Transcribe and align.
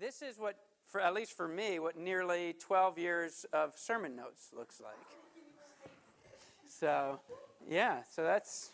this 0.00 0.22
is 0.22 0.38
what, 0.38 0.56
for 0.86 1.00
at 1.00 1.12
least 1.12 1.36
for 1.36 1.46
me, 1.46 1.78
what 1.78 1.96
nearly 1.96 2.54
12 2.58 2.98
years 2.98 3.44
of 3.52 3.76
sermon 3.76 4.16
notes 4.16 4.48
looks 4.56 4.80
like. 4.80 4.96
So, 6.66 7.20
yeah, 7.68 7.98
so 8.10 8.24
that's 8.24 8.70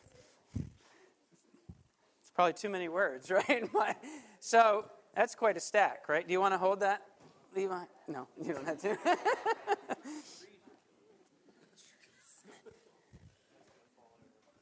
it's 2.20 2.30
probably 2.32 2.52
too 2.52 2.68
many 2.68 2.88
words, 2.88 3.30
right? 3.48 3.64
so 4.38 4.84
that's 5.14 5.34
quite 5.34 5.56
a 5.56 5.60
stack, 5.60 6.08
right? 6.08 6.24
Do 6.26 6.32
you 6.32 6.40
want 6.40 6.54
to 6.54 6.58
hold 6.58 6.80
that, 6.80 7.02
Levi? 7.56 7.82
No, 8.06 8.28
you 8.40 8.52
don't 8.52 8.66
have 8.66 8.80
to. 8.82 8.88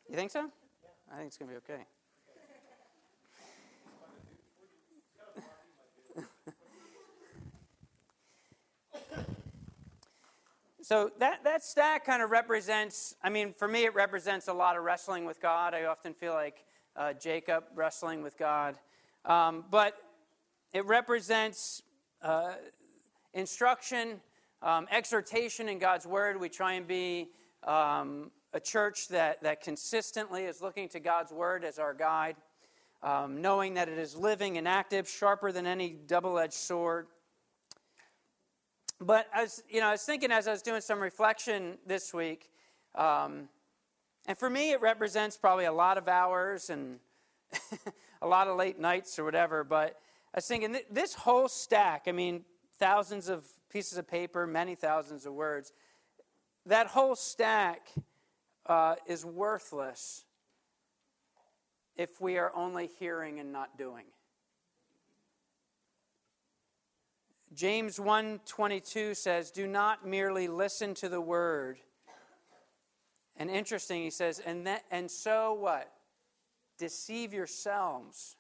you 0.09 0.17
think 0.17 0.31
so? 0.31 0.49
I 1.13 1.17
think 1.17 1.27
it's 1.27 1.37
going 1.37 1.51
to 1.51 1.55
be 1.55 1.59
okay. 1.59 1.85
So 10.85 11.11
that, 11.19 11.45
that 11.45 11.65
stack 11.65 12.05
kind 12.05 12.23
of 12.23 12.31
represents, 12.31 13.15
I 13.23 13.31
mean, 13.31 13.55
for 13.55 13.67
me, 13.67 13.87
it 13.87 13.95
represents 13.95 14.49
a 14.49 14.53
lot 14.53 14.77
of 14.77 14.85
wrestling 14.85 15.25
with 15.25 15.41
God. 15.41 15.73
I 15.73 15.85
often 15.85 16.13
feel 16.13 16.35
like 16.35 16.63
uh, 16.95 17.15
Jacob 17.15 17.65
wrestling 17.75 18.23
with 18.23 18.37
God. 18.37 18.77
Um, 19.25 19.65
but 19.71 19.97
it 20.75 20.85
represents 20.85 21.81
uh, 22.21 22.57
instruction, 23.33 24.21
um, 24.61 24.87
exhortation 24.91 25.71
in 25.71 25.79
God's 25.79 26.07
Word. 26.07 26.39
We 26.39 26.51
try 26.51 26.75
and 26.75 26.87
be 26.87 27.31
um, 27.63 28.31
a 28.53 28.61
church 28.61 29.09
that, 29.09 29.43
that 29.43 29.63
consistently 29.63 30.43
is 30.45 30.61
looking 30.61 30.91
to 30.91 31.01
God's 31.01 31.33
Word 31.33 31.65
as 31.65 31.79
our 31.79 31.95
guide, 31.95 32.37
um, 33.03 33.41
knowing 33.41 33.73
that 33.73 33.89
it 33.89 33.97
is 33.97 34.15
living 34.15 34.59
and 34.59 34.69
active, 34.69 35.09
sharper 35.09 35.51
than 35.51 35.67
any 35.67 35.97
double 36.07 36.39
edged 36.39 36.53
sword 36.53 37.07
but 39.05 39.29
I 39.35 39.43
was, 39.43 39.63
you 39.69 39.81
know, 39.81 39.89
I 39.89 39.93
was 39.93 40.03
thinking 40.03 40.33
as 40.33 40.49
I 40.49 40.53
was 40.53 40.63
doing 40.63 40.81
some 40.81 41.01
reflection 41.01 41.79
this 41.87 42.15
week, 42.15 42.51
um, 42.95 43.49
and 44.27 44.39
for 44.39 44.49
me, 44.49 44.73
it 44.73 44.81
represents 44.81 45.37
probably 45.37 45.67
a 45.67 45.73
lot 45.73 45.99
of 45.99 46.09
hours 46.09 46.71
and 46.71 46.99
a 48.23 48.27
lot 48.27 48.49
of 48.49 48.57
late 48.57 48.79
nights 48.79 49.19
or 49.19 49.25
whatever. 49.25 49.63
But 49.63 50.01
I 50.33 50.39
was 50.39 50.47
thinking 50.47 50.79
this 50.91 51.15
whole 51.15 51.49
stack, 51.49 52.05
I 52.07 52.13
mean, 52.13 52.45
thousands 52.79 53.29
of 53.29 53.45
pieces 53.69 53.99
of 53.99 54.09
paper, 54.09 54.47
many 54.47 54.75
thousands 54.75 55.27
of 55.27 55.35
words, 55.35 55.73
that 56.65 56.87
whole 56.87 57.15
stack 57.15 57.89
uh, 58.67 58.95
is 59.07 59.25
worthless 59.25 60.25
if 61.97 62.21
we 62.21 62.39
are 62.39 62.51
only 62.57 62.89
hearing 62.99 63.39
and 63.39 63.53
not 63.53 63.77
doing. 63.77 64.05
James 67.55 67.99
1:22 67.99 69.15
says, 69.15 69.51
"Do 69.51 69.67
not 69.67 70.05
merely 70.05 70.49
listen 70.49 70.95
to 70.95 71.09
the 71.09 71.21
word." 71.21 71.81
And 73.37 73.51
interesting, 73.51 74.03
he 74.03 74.11
says, 74.11 74.41
"And 74.41 74.67
that, 74.67 74.85
and 74.91 75.11
so 75.11 75.55
what? 75.55 75.93
Deceive 76.79 77.33
yourselves." 77.33 78.37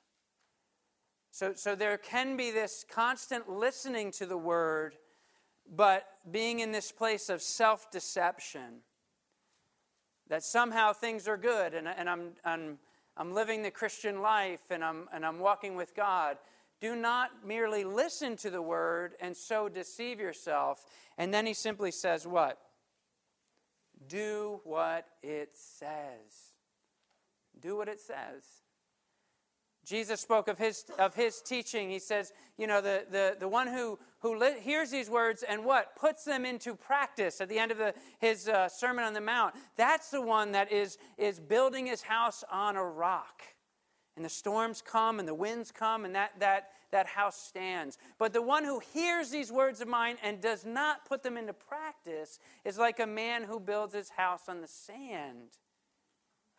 So, 1.34 1.52
so 1.54 1.74
there 1.74 1.98
can 1.98 2.36
be 2.36 2.52
this 2.52 2.84
constant 2.88 3.48
listening 3.48 4.12
to 4.12 4.24
the 4.24 4.36
word, 4.36 4.96
but 5.66 6.06
being 6.30 6.60
in 6.60 6.70
this 6.70 6.92
place 6.92 7.28
of 7.28 7.42
self 7.42 7.90
deception. 7.90 8.84
That 10.28 10.44
somehow 10.44 10.92
things 10.92 11.26
are 11.26 11.36
good 11.36 11.74
and, 11.74 11.88
and 11.88 12.08
I'm, 12.08 12.36
I'm, 12.44 12.78
I'm 13.16 13.34
living 13.34 13.62
the 13.62 13.72
Christian 13.72 14.22
life 14.22 14.70
and 14.70 14.84
I'm, 14.84 15.08
and 15.12 15.26
I'm 15.26 15.40
walking 15.40 15.74
with 15.74 15.94
God. 15.96 16.38
Do 16.84 16.94
not 16.94 17.30
merely 17.46 17.82
listen 17.82 18.36
to 18.36 18.50
the 18.50 18.60
word 18.60 19.14
and 19.18 19.34
so 19.34 19.70
deceive 19.70 20.20
yourself. 20.20 20.84
And 21.16 21.32
then 21.32 21.46
he 21.46 21.54
simply 21.54 21.90
says, 21.90 22.26
What? 22.26 22.58
Do 24.06 24.60
what 24.64 25.06
it 25.22 25.52
says. 25.54 26.52
Do 27.58 27.78
what 27.78 27.88
it 27.88 28.00
says. 28.00 28.44
Jesus 29.86 30.20
spoke 30.20 30.46
of 30.46 30.58
his, 30.58 30.84
of 30.98 31.14
his 31.14 31.40
teaching. 31.40 31.88
He 31.88 31.98
says, 31.98 32.34
you 32.58 32.66
know, 32.66 32.82
the, 32.82 33.06
the, 33.10 33.36
the 33.40 33.48
one 33.48 33.66
who, 33.66 33.98
who 34.18 34.38
li- 34.38 34.60
hears 34.60 34.90
these 34.90 35.08
words 35.08 35.42
and 35.42 35.64
what? 35.64 35.96
Puts 35.96 36.24
them 36.24 36.44
into 36.44 36.74
practice 36.74 37.40
at 37.40 37.48
the 37.48 37.58
end 37.58 37.70
of 37.72 37.78
the, 37.78 37.94
his 38.18 38.46
uh, 38.46 38.68
Sermon 38.68 39.06
on 39.06 39.14
the 39.14 39.22
Mount. 39.22 39.54
That's 39.76 40.10
the 40.10 40.20
one 40.20 40.52
that 40.52 40.70
is, 40.70 40.98
is 41.16 41.40
building 41.40 41.86
his 41.86 42.02
house 42.02 42.44
on 42.50 42.76
a 42.76 42.84
rock. 42.84 43.42
And 44.16 44.24
the 44.24 44.30
storms 44.30 44.80
come 44.80 45.18
and 45.18 45.26
the 45.26 45.34
winds 45.34 45.72
come, 45.72 46.04
and 46.04 46.14
that, 46.14 46.38
that, 46.38 46.70
that 46.92 47.06
house 47.06 47.36
stands. 47.36 47.98
But 48.18 48.32
the 48.32 48.42
one 48.42 48.64
who 48.64 48.80
hears 48.92 49.30
these 49.30 49.50
words 49.50 49.80
of 49.80 49.88
mine 49.88 50.16
and 50.22 50.40
does 50.40 50.64
not 50.64 51.04
put 51.04 51.22
them 51.22 51.36
into 51.36 51.52
practice 51.52 52.38
is 52.64 52.78
like 52.78 53.00
a 53.00 53.06
man 53.06 53.42
who 53.42 53.58
builds 53.58 53.94
his 53.94 54.10
house 54.10 54.48
on 54.48 54.60
the 54.60 54.68
sand. 54.68 55.58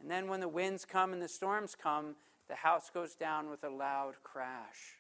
And 0.02 0.12
then 0.12 0.28
when 0.28 0.42
the 0.42 0.50
winds 0.50 0.84
come 0.84 1.14
and 1.14 1.22
the 1.22 1.30
storms 1.30 1.76
come, 1.82 2.16
the 2.50 2.56
house 2.56 2.90
goes 2.94 3.16
down 3.16 3.50
with 3.50 3.64
a 3.64 3.70
loud 3.70 4.16
crash. 4.24 5.00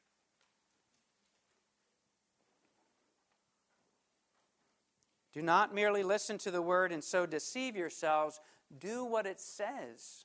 Do 5.33 5.41
not 5.41 5.75
merely 5.75 6.01
listen 6.01 6.37
to 6.39 6.51
the 6.51 6.61
word 6.61 6.93
and 6.93 7.03
so 7.03 7.25
deceive 7.25 7.75
yourselves. 7.75 8.39
Do 8.79 9.03
what 9.03 9.25
it 9.25 9.41
says. 9.41 10.23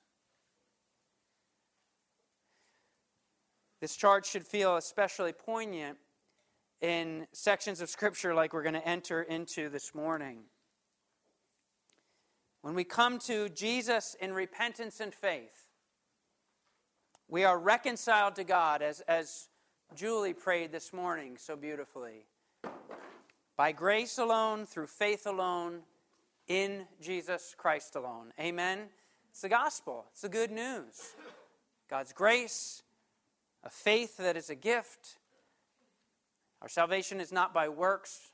This 3.80 3.96
charge 3.96 4.26
should 4.26 4.46
feel 4.46 4.76
especially 4.76 5.32
poignant 5.32 5.96
in 6.80 7.26
sections 7.32 7.80
of 7.80 7.88
Scripture 7.88 8.34
like 8.34 8.52
we're 8.52 8.62
going 8.62 8.74
to 8.74 8.86
enter 8.86 9.22
into 9.22 9.68
this 9.68 9.94
morning. 9.94 10.40
When 12.62 12.74
we 12.74 12.84
come 12.84 13.18
to 13.20 13.48
Jesus 13.48 14.14
in 14.20 14.34
repentance 14.34 15.00
and 15.00 15.14
faith, 15.14 15.66
we 17.26 17.44
are 17.44 17.58
reconciled 17.58 18.34
to 18.36 18.44
God, 18.44 18.82
as, 18.82 19.00
as 19.02 19.48
Julie 19.94 20.34
prayed 20.34 20.72
this 20.72 20.92
morning 20.92 21.36
so 21.38 21.56
beautifully. 21.56 22.26
By 23.56 23.72
grace 23.72 24.18
alone, 24.18 24.66
through 24.66 24.88
faith 24.88 25.26
alone, 25.26 25.82
in 26.48 26.86
Jesus 27.00 27.54
Christ 27.56 27.94
alone. 27.94 28.32
Amen. 28.38 28.88
It's 29.30 29.42
the 29.42 29.48
gospel, 29.48 30.06
it's 30.10 30.22
the 30.22 30.28
good 30.28 30.50
news. 30.50 31.14
God's 31.88 32.12
grace, 32.12 32.82
a 33.64 33.70
faith 33.70 34.16
that 34.18 34.36
is 34.36 34.50
a 34.50 34.54
gift. 34.54 35.16
Our 36.62 36.68
salvation 36.68 37.20
is 37.20 37.32
not 37.32 37.54
by 37.54 37.68
works, 37.68 38.32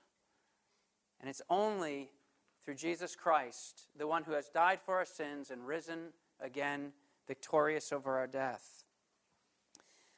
and 1.20 1.28
it's 1.28 1.42
only 1.48 2.10
through 2.64 2.74
Jesus 2.74 3.14
Christ, 3.14 3.86
the 3.96 4.06
one 4.06 4.24
who 4.24 4.32
has 4.32 4.48
died 4.48 4.80
for 4.84 4.96
our 4.96 5.04
sins 5.04 5.50
and 5.50 5.66
risen 5.66 6.12
again, 6.40 6.92
victorious 7.26 7.92
over 7.92 8.18
our 8.18 8.26
death. 8.26 8.84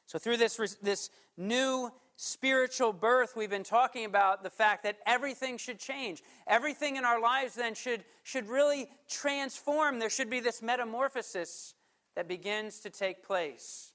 So, 0.07 0.17
through 0.17 0.37
this, 0.37 0.57
this 0.81 1.11
new 1.37 1.91
spiritual 2.15 2.91
birth, 2.91 3.33
we've 3.35 3.49
been 3.49 3.63
talking 3.63 4.05
about 4.05 4.41
the 4.41 4.49
fact 4.49 4.83
that 4.83 4.97
everything 5.05 5.59
should 5.59 5.79
change. 5.79 6.23
Everything 6.47 6.95
in 6.95 7.05
our 7.05 7.21
lives 7.21 7.53
then 7.53 7.75
should, 7.75 8.03
should 8.23 8.49
really 8.49 8.89
transform. 9.07 9.99
There 9.99 10.09
should 10.09 10.29
be 10.29 10.39
this 10.39 10.63
metamorphosis 10.63 11.75
that 12.15 12.27
begins 12.27 12.79
to 12.79 12.89
take 12.89 13.23
place. 13.23 13.93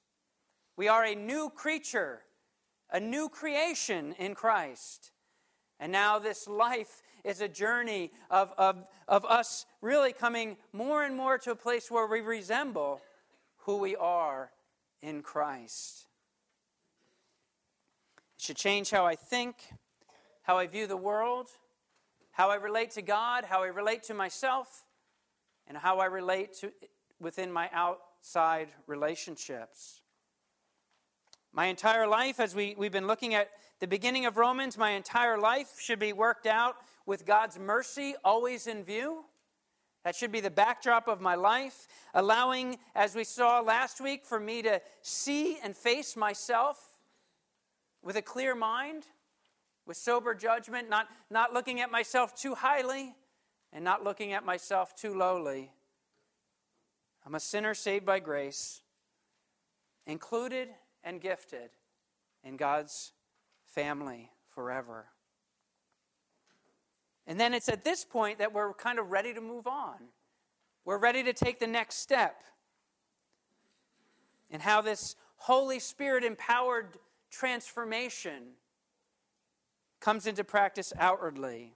We 0.76 0.88
are 0.88 1.04
a 1.04 1.14
new 1.14 1.50
creature, 1.50 2.20
a 2.90 3.00
new 3.00 3.28
creation 3.28 4.14
in 4.18 4.34
Christ. 4.34 5.12
And 5.80 5.92
now 5.92 6.18
this 6.18 6.46
life 6.46 7.02
is 7.24 7.40
a 7.40 7.48
journey 7.48 8.12
of, 8.30 8.52
of, 8.58 8.84
of 9.08 9.24
us 9.24 9.66
really 9.80 10.12
coming 10.12 10.56
more 10.72 11.04
and 11.04 11.16
more 11.16 11.38
to 11.38 11.52
a 11.52 11.56
place 11.56 11.90
where 11.90 12.06
we 12.06 12.20
resemble 12.20 13.00
who 13.58 13.78
we 13.78 13.96
are 13.96 14.50
in 15.00 15.22
Christ. 15.22 16.06
It 18.36 18.42
should 18.42 18.56
change 18.56 18.90
how 18.90 19.06
I 19.06 19.16
think, 19.16 19.56
how 20.42 20.58
I 20.58 20.66
view 20.66 20.86
the 20.86 20.96
world, 20.96 21.48
how 22.30 22.50
I 22.50 22.56
relate 22.56 22.90
to 22.92 23.02
God, 23.02 23.44
how 23.44 23.62
I 23.62 23.68
relate 23.68 24.02
to 24.04 24.14
myself, 24.14 24.84
and 25.66 25.78
how 25.78 25.98
I 25.98 26.06
relate 26.06 26.54
to 26.60 26.72
within 27.20 27.50
my 27.50 27.70
outside 27.72 28.68
relationships. 28.86 30.02
My 31.56 31.66
entire 31.66 32.08
life, 32.08 32.40
as 32.40 32.52
we, 32.52 32.74
we've 32.76 32.90
been 32.90 33.06
looking 33.06 33.32
at 33.32 33.48
the 33.78 33.86
beginning 33.86 34.26
of 34.26 34.36
Romans, 34.36 34.76
my 34.76 34.90
entire 34.90 35.38
life 35.38 35.78
should 35.78 36.00
be 36.00 36.12
worked 36.12 36.46
out 36.46 36.74
with 37.06 37.24
God's 37.24 37.60
mercy 37.60 38.16
always 38.24 38.66
in 38.66 38.82
view. 38.82 39.24
That 40.02 40.16
should 40.16 40.32
be 40.32 40.40
the 40.40 40.50
backdrop 40.50 41.06
of 41.06 41.20
my 41.20 41.36
life, 41.36 41.86
allowing, 42.12 42.78
as 42.96 43.14
we 43.14 43.22
saw 43.22 43.60
last 43.60 44.00
week, 44.00 44.26
for 44.26 44.40
me 44.40 44.62
to 44.62 44.82
see 45.00 45.58
and 45.62 45.76
face 45.76 46.16
myself 46.16 46.98
with 48.02 48.16
a 48.16 48.22
clear 48.22 48.56
mind, 48.56 49.04
with 49.86 49.96
sober 49.96 50.34
judgment, 50.34 50.90
not, 50.90 51.06
not 51.30 51.54
looking 51.54 51.80
at 51.80 51.88
myself 51.88 52.34
too 52.34 52.56
highly 52.56 53.14
and 53.72 53.84
not 53.84 54.02
looking 54.02 54.32
at 54.32 54.44
myself 54.44 54.96
too 54.96 55.16
lowly. 55.16 55.70
I'm 57.24 57.36
a 57.36 57.40
sinner 57.40 57.74
saved 57.74 58.04
by 58.04 58.18
grace, 58.18 58.82
included 60.04 60.70
and 61.04 61.20
gifted 61.20 61.70
in 62.42 62.56
God's 62.56 63.12
family 63.66 64.30
forever. 64.54 65.06
And 67.26 67.38
then 67.38 67.54
it's 67.54 67.68
at 67.68 67.84
this 67.84 68.04
point 68.04 68.38
that 68.38 68.52
we're 68.52 68.74
kind 68.74 68.98
of 68.98 69.10
ready 69.10 69.32
to 69.32 69.40
move 69.40 69.66
on. 69.66 69.96
We're 70.84 70.98
ready 70.98 71.22
to 71.22 71.32
take 71.32 71.60
the 71.60 71.66
next 71.66 71.96
step. 71.96 72.42
And 74.50 74.60
how 74.60 74.82
this 74.82 75.16
Holy 75.36 75.78
Spirit 75.78 76.24
empowered 76.24 76.98
transformation 77.30 78.42
comes 80.00 80.26
into 80.26 80.44
practice 80.44 80.92
outwardly. 80.98 81.74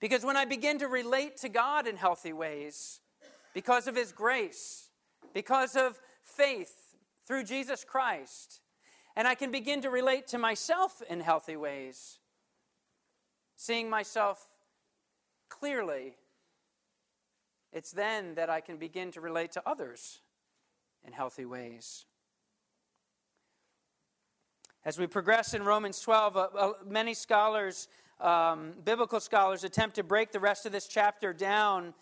Because 0.00 0.24
when 0.24 0.36
I 0.36 0.44
begin 0.44 0.78
to 0.80 0.88
relate 0.88 1.36
to 1.38 1.48
God 1.48 1.86
in 1.86 1.96
healthy 1.96 2.32
ways, 2.32 3.00
because 3.54 3.86
of 3.86 3.94
His 3.94 4.12
grace, 4.12 4.88
because 5.32 5.76
of 5.76 6.00
faith 6.22 6.83
through 7.26 7.44
Jesus 7.44 7.84
Christ, 7.84 8.60
and 9.16 9.26
I 9.26 9.34
can 9.34 9.50
begin 9.50 9.80
to 9.82 9.90
relate 9.90 10.26
to 10.28 10.38
myself 10.38 11.02
in 11.08 11.20
healthy 11.20 11.56
ways, 11.56 12.18
seeing 13.56 13.88
myself 13.88 14.46
clearly, 15.48 16.16
it's 17.72 17.90
then 17.90 18.34
that 18.34 18.50
I 18.50 18.60
can 18.60 18.76
begin 18.76 19.10
to 19.12 19.20
relate 19.20 19.52
to 19.52 19.62
others 19.66 20.20
in 21.04 21.12
healthy 21.12 21.44
ways. 21.44 22.06
As 24.84 24.98
we 24.98 25.06
progress 25.06 25.54
in 25.54 25.62
Romans 25.62 25.98
12, 26.00 26.36
uh, 26.36 26.40
uh, 26.40 26.72
many 26.86 27.14
scholars, 27.14 27.88
um, 28.20 28.74
biblical 28.84 29.18
scholars, 29.18 29.64
attempt 29.64 29.96
to 29.96 30.04
break 30.04 30.30
the 30.30 30.40
rest 30.40 30.66
of 30.66 30.72
this 30.72 30.86
chapter 30.86 31.32
down 31.32 31.94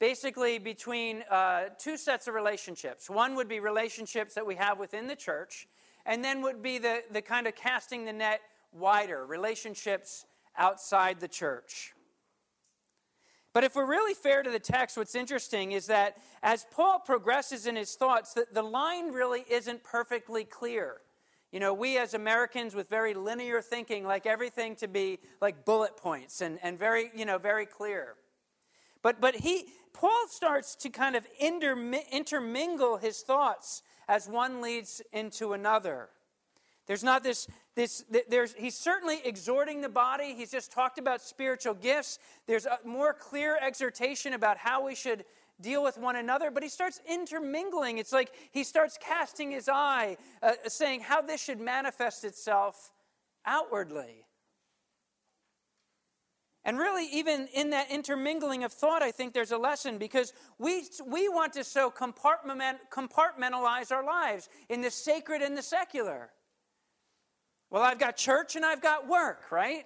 basically 0.00 0.58
between 0.58 1.22
uh, 1.30 1.64
two 1.78 1.96
sets 1.96 2.26
of 2.26 2.34
relationships. 2.34 3.08
One 3.08 3.36
would 3.36 3.48
be 3.48 3.60
relationships 3.60 4.34
that 4.34 4.46
we 4.46 4.56
have 4.56 4.78
within 4.78 5.06
the 5.06 5.14
church, 5.14 5.68
and 6.06 6.24
then 6.24 6.42
would 6.42 6.62
be 6.62 6.78
the, 6.78 7.02
the 7.12 7.22
kind 7.22 7.46
of 7.46 7.54
casting 7.54 8.06
the 8.06 8.12
net 8.12 8.40
wider, 8.72 9.24
relationships 9.26 10.24
outside 10.56 11.20
the 11.20 11.28
church. 11.28 11.92
But 13.52 13.64
if 13.64 13.74
we're 13.74 13.86
really 13.86 14.14
fair 14.14 14.42
to 14.42 14.50
the 14.50 14.60
text, 14.60 14.96
what's 14.96 15.14
interesting 15.14 15.72
is 15.72 15.86
that 15.88 16.16
as 16.42 16.66
Paul 16.70 17.00
progresses 17.00 17.66
in 17.66 17.76
his 17.76 17.94
thoughts, 17.94 18.32
the, 18.32 18.46
the 18.52 18.62
line 18.62 19.12
really 19.12 19.44
isn't 19.50 19.82
perfectly 19.82 20.44
clear. 20.44 20.98
You 21.50 21.58
know, 21.58 21.74
we 21.74 21.98
as 21.98 22.14
Americans 22.14 22.76
with 22.76 22.88
very 22.88 23.12
linear 23.12 23.60
thinking 23.60 24.06
like 24.06 24.24
everything 24.24 24.76
to 24.76 24.88
be 24.88 25.18
like 25.40 25.64
bullet 25.64 25.96
points 25.96 26.40
and, 26.40 26.60
and 26.62 26.78
very, 26.78 27.10
you 27.12 27.24
know, 27.24 27.38
very 27.38 27.66
clear. 27.66 28.14
But, 29.02 29.20
but 29.20 29.34
he, 29.34 29.66
Paul 29.92 30.26
starts 30.28 30.74
to 30.76 30.90
kind 30.90 31.16
of 31.16 31.26
intermingle 31.40 32.96
his 32.96 33.20
thoughts 33.20 33.82
as 34.08 34.28
one 34.28 34.60
leads 34.60 35.02
into 35.12 35.52
another. 35.52 36.08
There's 36.86 37.04
not 37.04 37.22
this, 37.22 37.46
this 37.76 38.04
there's, 38.28 38.52
he's 38.54 38.76
certainly 38.76 39.20
exhorting 39.24 39.80
the 39.80 39.88
body. 39.88 40.34
He's 40.34 40.50
just 40.50 40.72
talked 40.72 40.98
about 40.98 41.22
spiritual 41.22 41.74
gifts. 41.74 42.18
There's 42.46 42.66
a 42.66 42.78
more 42.84 43.12
clear 43.12 43.56
exhortation 43.60 44.32
about 44.32 44.56
how 44.56 44.84
we 44.84 44.94
should 44.96 45.24
deal 45.60 45.82
with 45.82 45.98
one 45.98 46.16
another, 46.16 46.50
but 46.50 46.62
he 46.62 46.68
starts 46.68 47.00
intermingling. 47.08 47.98
It's 47.98 48.12
like 48.12 48.32
he 48.50 48.64
starts 48.64 48.98
casting 49.00 49.52
his 49.52 49.68
eye, 49.68 50.16
uh, 50.42 50.52
saying 50.66 51.00
how 51.00 51.22
this 51.22 51.40
should 51.42 51.60
manifest 51.60 52.24
itself 52.24 52.90
outwardly. 53.46 54.24
And 56.64 56.78
really, 56.78 57.06
even 57.12 57.48
in 57.54 57.70
that 57.70 57.90
intermingling 57.90 58.64
of 58.64 58.72
thought, 58.72 59.02
I 59.02 59.10
think 59.10 59.32
there's 59.32 59.50
a 59.50 59.58
lesson 59.58 59.96
because 59.96 60.34
we, 60.58 60.84
we 61.06 61.28
want 61.28 61.54
to 61.54 61.64
so 61.64 61.90
compartment, 61.90 62.78
compartmentalize 62.92 63.90
our 63.90 64.04
lives 64.04 64.48
in 64.68 64.82
the 64.82 64.90
sacred 64.90 65.40
and 65.40 65.56
the 65.56 65.62
secular. 65.62 66.30
Well, 67.70 67.82
I've 67.82 67.98
got 67.98 68.16
church 68.16 68.56
and 68.56 68.64
I've 68.64 68.82
got 68.82 69.08
work, 69.08 69.50
right? 69.50 69.84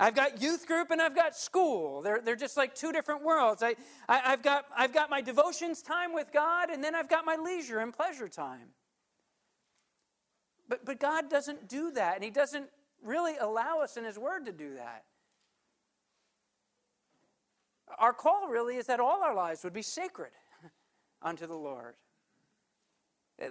I've 0.00 0.14
got 0.14 0.42
youth 0.42 0.66
group 0.66 0.90
and 0.90 1.00
I've 1.00 1.14
got 1.14 1.36
school. 1.36 2.00
They're, 2.00 2.22
they're 2.22 2.34
just 2.34 2.56
like 2.56 2.74
two 2.74 2.90
different 2.90 3.22
worlds. 3.22 3.62
I, 3.62 3.76
I, 4.08 4.30
have 4.30 4.42
got, 4.42 4.64
I've 4.74 4.94
got 4.94 5.10
my 5.10 5.20
devotions 5.20 5.82
time 5.82 6.14
with 6.14 6.32
God, 6.32 6.70
and 6.70 6.82
then 6.82 6.94
I've 6.94 7.08
got 7.08 7.26
my 7.26 7.36
leisure 7.36 7.78
and 7.80 7.92
pleasure 7.92 8.26
time. 8.26 8.70
But, 10.68 10.86
but 10.86 10.98
God 10.98 11.28
doesn't 11.28 11.68
do 11.68 11.92
that, 11.92 12.14
and 12.14 12.24
He 12.24 12.30
doesn't 12.30 12.70
really 13.04 13.36
allow 13.36 13.80
us 13.80 13.98
in 13.98 14.04
His 14.04 14.18
Word 14.18 14.46
to 14.46 14.52
do 14.52 14.74
that. 14.76 15.04
Our 17.98 18.12
call 18.12 18.48
really 18.48 18.76
is 18.76 18.86
that 18.86 19.00
all 19.00 19.22
our 19.22 19.34
lives 19.34 19.64
would 19.64 19.72
be 19.72 19.82
sacred 19.82 20.30
unto 21.22 21.46
the 21.46 21.56
Lord. 21.56 21.94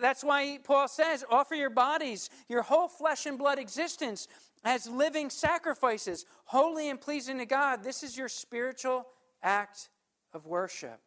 That's 0.02 0.24
why 0.24 0.60
Paul 0.64 0.88
says, 0.88 1.26
offer 1.30 1.56
your 1.56 1.72
bodies, 1.72 2.30
your 2.48 2.62
whole 2.62 2.88
flesh 2.88 3.26
and 3.26 3.38
blood 3.38 3.58
existence 3.58 4.28
as 4.64 4.88
living 4.88 5.30
sacrifices, 5.30 6.26
holy 6.46 6.90
and 6.90 7.02
pleasing 7.02 7.40
to 7.40 7.46
God. 7.46 7.84
This 7.84 8.04
is 8.04 8.18
your 8.18 8.30
spiritual 8.30 9.08
act 9.42 9.90
of 10.34 10.46
worship. 10.46 11.00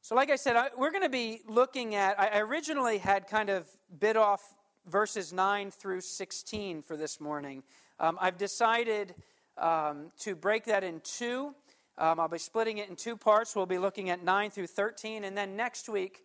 So, 0.00 0.14
like 0.14 0.30
I 0.30 0.36
said, 0.36 0.56
I, 0.56 0.68
we're 0.76 0.90
going 0.90 1.02
to 1.02 1.10
be 1.10 1.42
looking 1.46 1.94
at, 1.94 2.18
I 2.18 2.38
originally 2.38 2.96
had 2.96 3.26
kind 3.26 3.50
of 3.50 3.66
bit 3.98 4.16
off 4.16 4.54
verses 4.86 5.34
9 5.34 5.70
through 5.70 6.00
16 6.00 6.80
for 6.80 6.96
this 6.96 7.20
morning. 7.20 7.62
Um, 8.00 8.16
I've 8.18 8.38
decided 8.38 9.14
um, 9.58 10.12
to 10.20 10.34
break 10.34 10.64
that 10.64 10.84
in 10.84 11.00
two. 11.00 11.54
Um, 11.96 12.20
I'll 12.20 12.28
be 12.28 12.38
splitting 12.38 12.78
it 12.78 12.88
in 12.88 12.96
two 12.96 13.16
parts. 13.16 13.56
We'll 13.56 13.66
be 13.66 13.78
looking 13.78 14.10
at 14.10 14.22
9 14.22 14.50
through 14.50 14.68
13. 14.68 15.24
And 15.24 15.36
then 15.36 15.56
next 15.56 15.88
week, 15.88 16.22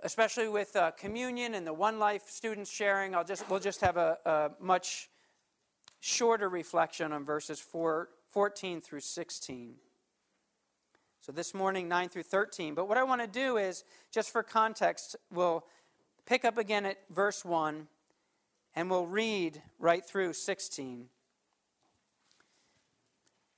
especially 0.00 0.48
with 0.48 0.76
uh, 0.76 0.92
communion 0.92 1.54
and 1.54 1.66
the 1.66 1.72
One 1.72 1.98
Life 1.98 2.22
students 2.28 2.70
sharing, 2.70 3.14
I'll 3.14 3.24
just, 3.24 3.48
we'll 3.50 3.60
just 3.60 3.80
have 3.80 3.96
a, 3.96 4.18
a 4.24 4.50
much 4.60 5.10
shorter 6.00 6.48
reflection 6.48 7.12
on 7.12 7.24
verses 7.24 7.58
four, 7.58 8.10
14 8.30 8.80
through 8.80 9.00
16. 9.00 9.74
So 11.20 11.32
this 11.32 11.52
morning, 11.52 11.88
9 11.88 12.08
through 12.08 12.22
13. 12.22 12.74
But 12.74 12.88
what 12.88 12.96
I 12.96 13.02
want 13.02 13.20
to 13.20 13.26
do 13.26 13.56
is, 13.56 13.84
just 14.12 14.30
for 14.30 14.42
context, 14.42 15.16
we'll 15.32 15.64
pick 16.24 16.44
up 16.44 16.56
again 16.56 16.86
at 16.86 16.98
verse 17.10 17.44
1 17.44 17.88
and 18.76 18.90
we'll 18.90 19.06
read 19.06 19.60
right 19.78 20.04
through 20.04 20.34
16. 20.34 21.08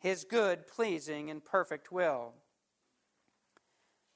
his 0.00 0.24
good, 0.24 0.66
pleasing, 0.66 1.30
and 1.30 1.44
perfect 1.44 1.92
will. 1.92 2.32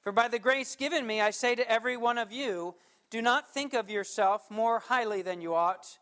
For 0.01 0.13
by 0.13 0.29
the 0.29 0.39
grace 0.39 0.77
given 0.77 1.07
me, 1.07 1.21
I 1.21 1.31
say 1.31 1.55
to 1.55 1.71
every 1.71 1.97
one 1.97 2.19
of 2.19 2.33
you, 2.33 2.75
do 3.11 3.23
not 3.23 3.53
think 3.53 3.75
of 3.75 3.89
yourself 3.89 4.51
more 4.51 4.81
highly 4.81 5.23
than 5.23 5.41
you 5.41 5.55
ought, 5.55 5.99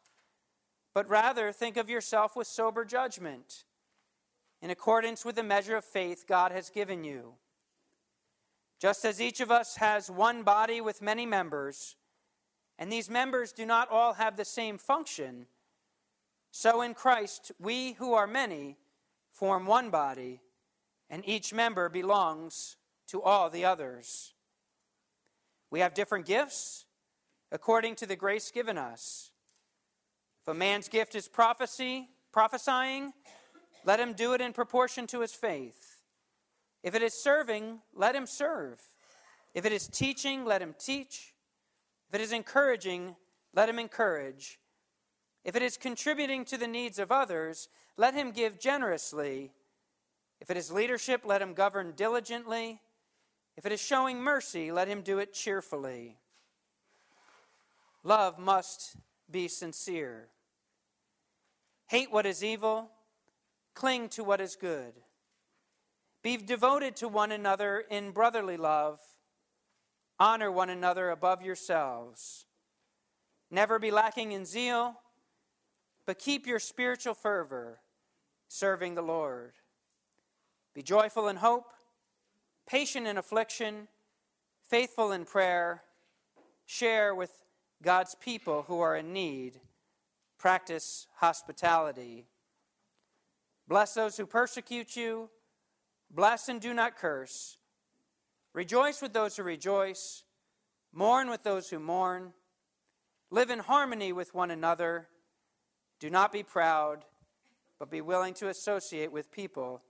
but 0.94 1.08
rather 1.10 1.52
think 1.52 1.76
of 1.76 1.90
yourself 1.90 2.36
with 2.36 2.46
sober 2.46 2.84
judgment, 2.84 3.64
in 4.60 4.70
accordance 4.70 5.24
with 5.24 5.34
the 5.34 5.42
measure 5.42 5.76
of 5.76 5.84
faith 5.84 6.24
God 6.28 6.52
has 6.52 6.70
given 6.70 7.02
you. 7.02 7.34
Just 8.80 9.04
as 9.04 9.20
each 9.20 9.40
of 9.40 9.50
us 9.50 9.76
has 9.76 10.10
one 10.10 10.42
body 10.42 10.80
with 10.80 11.02
many 11.02 11.26
members, 11.26 11.96
and 12.78 12.90
these 12.90 13.10
members 13.10 13.52
do 13.52 13.66
not 13.66 13.90
all 13.90 14.14
have 14.14 14.36
the 14.36 14.44
same 14.44 14.78
function, 14.78 15.46
so 16.52 16.82
in 16.82 16.94
Christ 16.94 17.52
we 17.58 17.92
who 17.92 18.14
are 18.14 18.26
many 18.26 18.76
form 19.42 19.66
one 19.66 19.90
body, 19.90 20.40
and 21.10 21.28
each 21.28 21.52
member 21.52 21.88
belongs 21.88 22.76
to 23.08 23.20
all 23.20 23.50
the 23.50 23.64
others. 23.64 24.34
We 25.68 25.80
have 25.80 25.94
different 25.94 26.26
gifts 26.26 26.84
according 27.50 27.96
to 27.96 28.06
the 28.06 28.14
grace 28.14 28.52
given 28.52 28.78
us. 28.78 29.32
If 30.42 30.46
a 30.46 30.54
man's 30.54 30.88
gift 30.88 31.16
is 31.16 31.26
prophecy, 31.26 32.06
prophesying, 32.32 33.14
let 33.84 33.98
him 33.98 34.12
do 34.12 34.32
it 34.32 34.40
in 34.40 34.52
proportion 34.52 35.08
to 35.08 35.22
his 35.22 35.32
faith. 35.32 36.04
If 36.84 36.94
it 36.94 37.02
is 37.02 37.12
serving, 37.12 37.80
let 37.92 38.14
him 38.14 38.28
serve. 38.28 38.80
If 39.54 39.66
it 39.66 39.72
is 39.72 39.88
teaching, 39.88 40.44
let 40.44 40.62
him 40.62 40.76
teach. 40.78 41.34
If 42.08 42.14
it 42.14 42.20
is 42.20 42.30
encouraging, 42.30 43.16
let 43.52 43.68
him 43.68 43.80
encourage. 43.80 44.60
If 45.44 45.56
it 45.56 45.62
is 45.62 45.76
contributing 45.76 46.44
to 46.46 46.56
the 46.56 46.68
needs 46.68 46.98
of 46.98 47.10
others, 47.10 47.68
let 47.96 48.14
him 48.14 48.30
give 48.30 48.60
generously. 48.60 49.52
If 50.40 50.50
it 50.50 50.56
is 50.56 50.70
leadership, 50.70 51.22
let 51.24 51.42
him 51.42 51.54
govern 51.54 51.92
diligently. 51.96 52.80
If 53.56 53.66
it 53.66 53.72
is 53.72 53.80
showing 53.80 54.20
mercy, 54.20 54.72
let 54.72 54.88
him 54.88 55.02
do 55.02 55.18
it 55.18 55.32
cheerfully. 55.32 56.16
Love 58.02 58.38
must 58.38 58.96
be 59.30 59.48
sincere. 59.48 60.28
Hate 61.86 62.10
what 62.10 62.26
is 62.26 62.42
evil, 62.42 62.90
cling 63.74 64.08
to 64.10 64.24
what 64.24 64.40
is 64.40 64.56
good. 64.56 64.94
Be 66.22 66.36
devoted 66.36 66.96
to 66.96 67.08
one 67.08 67.32
another 67.32 67.84
in 67.90 68.12
brotherly 68.12 68.56
love. 68.56 69.00
Honor 70.18 70.50
one 70.50 70.70
another 70.70 71.10
above 71.10 71.42
yourselves. 71.42 72.46
Never 73.50 73.78
be 73.78 73.90
lacking 73.90 74.32
in 74.32 74.46
zeal, 74.46 75.01
but 76.06 76.18
keep 76.18 76.46
your 76.46 76.58
spiritual 76.58 77.14
fervor 77.14 77.80
serving 78.48 78.94
the 78.94 79.02
Lord. 79.02 79.52
Be 80.74 80.82
joyful 80.82 81.28
in 81.28 81.36
hope, 81.36 81.72
patient 82.66 83.06
in 83.06 83.18
affliction, 83.18 83.88
faithful 84.68 85.12
in 85.12 85.24
prayer. 85.24 85.82
Share 86.64 87.14
with 87.14 87.30
God's 87.82 88.14
people 88.14 88.64
who 88.68 88.80
are 88.80 88.96
in 88.96 89.12
need. 89.12 89.60
Practice 90.38 91.06
hospitality. 91.16 92.26
Bless 93.68 93.94
those 93.94 94.16
who 94.16 94.26
persecute 94.26 94.96
you. 94.96 95.28
Bless 96.10 96.48
and 96.48 96.60
do 96.60 96.74
not 96.74 96.96
curse. 96.96 97.58
Rejoice 98.54 99.00
with 99.00 99.12
those 99.12 99.36
who 99.36 99.42
rejoice. 99.42 100.24
Mourn 100.92 101.30
with 101.30 101.42
those 101.42 101.70
who 101.70 101.78
mourn. 101.78 102.32
Live 103.30 103.50
in 103.50 103.60
harmony 103.60 104.12
with 104.12 104.34
one 104.34 104.50
another. 104.50 105.08
Do 106.02 106.10
not 106.10 106.32
be 106.32 106.42
proud, 106.42 107.04
but 107.78 107.88
be 107.88 108.00
willing 108.00 108.34
to 108.34 108.48
associate 108.48 109.12
with 109.12 109.30
people 109.30 109.82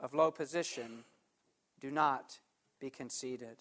of 0.00 0.14
low 0.14 0.30
position. 0.30 1.04
Do 1.78 1.90
not 1.90 2.38
be 2.80 2.88
conceited. 2.88 3.58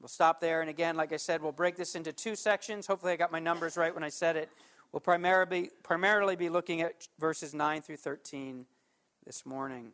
We'll 0.00 0.06
stop 0.06 0.38
there. 0.38 0.60
And 0.60 0.70
again, 0.70 0.94
like 0.94 1.12
I 1.12 1.16
said, 1.16 1.42
we'll 1.42 1.50
break 1.50 1.74
this 1.74 1.96
into 1.96 2.12
two 2.12 2.36
sections. 2.36 2.86
Hopefully, 2.86 3.12
I 3.12 3.16
got 3.16 3.32
my 3.32 3.40
numbers 3.40 3.76
right 3.76 3.92
when 3.92 4.04
I 4.04 4.10
said 4.10 4.36
it. 4.36 4.48
We'll 4.92 5.00
primarily, 5.00 5.70
primarily 5.82 6.36
be 6.36 6.50
looking 6.50 6.82
at 6.82 7.08
verses 7.18 7.52
9 7.52 7.82
through 7.82 7.96
13 7.96 8.64
this 9.26 9.44
morning. 9.44 9.90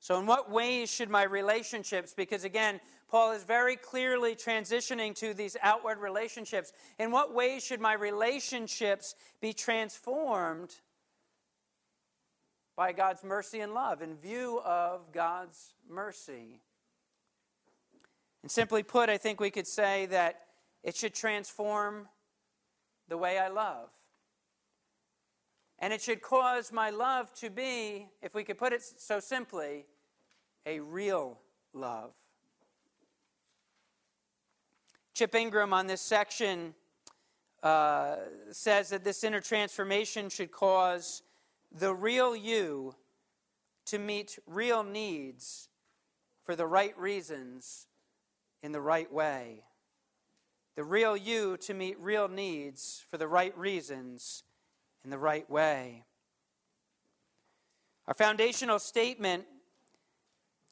So, 0.00 0.18
in 0.18 0.26
what 0.26 0.50
ways 0.50 0.90
should 0.90 1.08
my 1.08 1.22
relationships, 1.22 2.14
because 2.16 2.42
again, 2.42 2.80
Paul 3.08 3.32
is 3.32 3.44
very 3.44 3.76
clearly 3.76 4.34
transitioning 4.34 5.14
to 5.16 5.32
these 5.32 5.56
outward 5.62 5.98
relationships. 5.98 6.72
In 6.98 7.10
what 7.12 7.32
ways 7.32 7.64
should 7.64 7.80
my 7.80 7.92
relationships 7.92 9.14
be 9.40 9.52
transformed 9.52 10.74
by 12.76 12.92
God's 12.92 13.22
mercy 13.22 13.60
and 13.60 13.72
love 13.72 14.02
in 14.02 14.16
view 14.16 14.60
of 14.64 15.12
God's 15.12 15.74
mercy? 15.88 16.60
And 18.42 18.50
simply 18.50 18.82
put, 18.82 19.08
I 19.08 19.18
think 19.18 19.40
we 19.40 19.50
could 19.50 19.66
say 19.66 20.06
that 20.06 20.42
it 20.82 20.96
should 20.96 21.14
transform 21.14 22.08
the 23.08 23.16
way 23.16 23.38
I 23.38 23.48
love. 23.48 23.90
And 25.78 25.92
it 25.92 26.00
should 26.00 26.22
cause 26.22 26.72
my 26.72 26.90
love 26.90 27.32
to 27.34 27.50
be, 27.50 28.08
if 28.22 28.34
we 28.34 28.44
could 28.44 28.58
put 28.58 28.72
it 28.72 28.82
so 28.82 29.20
simply, 29.20 29.86
a 30.64 30.80
real 30.80 31.38
love. 31.72 32.12
Chip 35.16 35.34
Ingram 35.34 35.72
on 35.72 35.86
this 35.86 36.02
section 36.02 36.74
uh, 37.62 38.16
says 38.50 38.90
that 38.90 39.02
this 39.02 39.24
inner 39.24 39.40
transformation 39.40 40.28
should 40.28 40.52
cause 40.52 41.22
the 41.72 41.94
real 41.94 42.36
you 42.36 42.94
to 43.86 43.98
meet 43.98 44.38
real 44.46 44.84
needs 44.84 45.70
for 46.44 46.54
the 46.54 46.66
right 46.66 46.94
reasons 46.98 47.86
in 48.62 48.72
the 48.72 48.80
right 48.82 49.10
way. 49.10 49.62
The 50.74 50.84
real 50.84 51.16
you 51.16 51.56
to 51.62 51.72
meet 51.72 51.98
real 51.98 52.28
needs 52.28 53.02
for 53.10 53.16
the 53.16 53.26
right 53.26 53.56
reasons 53.56 54.42
in 55.02 55.08
the 55.08 55.16
right 55.16 55.48
way. 55.48 56.04
Our 58.06 58.12
foundational 58.12 58.78
statement 58.78 59.46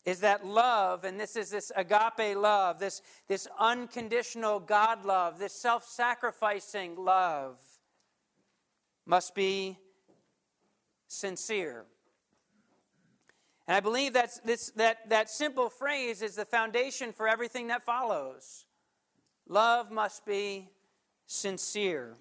is 0.04 0.20
that 0.20 0.46
love, 0.46 1.04
and 1.04 1.18
this 1.18 1.34
is 1.34 1.50
this 1.50 1.72
agape 1.74 2.36
love, 2.36 2.78
this, 2.78 3.00
this 3.26 3.48
unconditional 3.58 4.60
God 4.60 5.04
love, 5.04 5.38
this 5.38 5.54
self 5.54 5.84
sacrificing 5.88 6.96
love, 6.96 7.58
must 9.06 9.34
be 9.34 9.78
sincere. 11.08 11.84
And 13.66 13.76
I 13.76 13.80
believe 13.80 14.12
that's, 14.12 14.40
this, 14.40 14.70
that, 14.76 15.08
that 15.08 15.30
simple 15.30 15.70
phrase 15.70 16.20
is 16.20 16.34
the 16.34 16.44
foundation 16.44 17.12
for 17.12 17.26
everything 17.26 17.68
that 17.68 17.82
follows. 17.82 18.66
Love 19.48 19.90
must 19.90 20.26
be 20.26 20.68
sincere. 21.26 22.16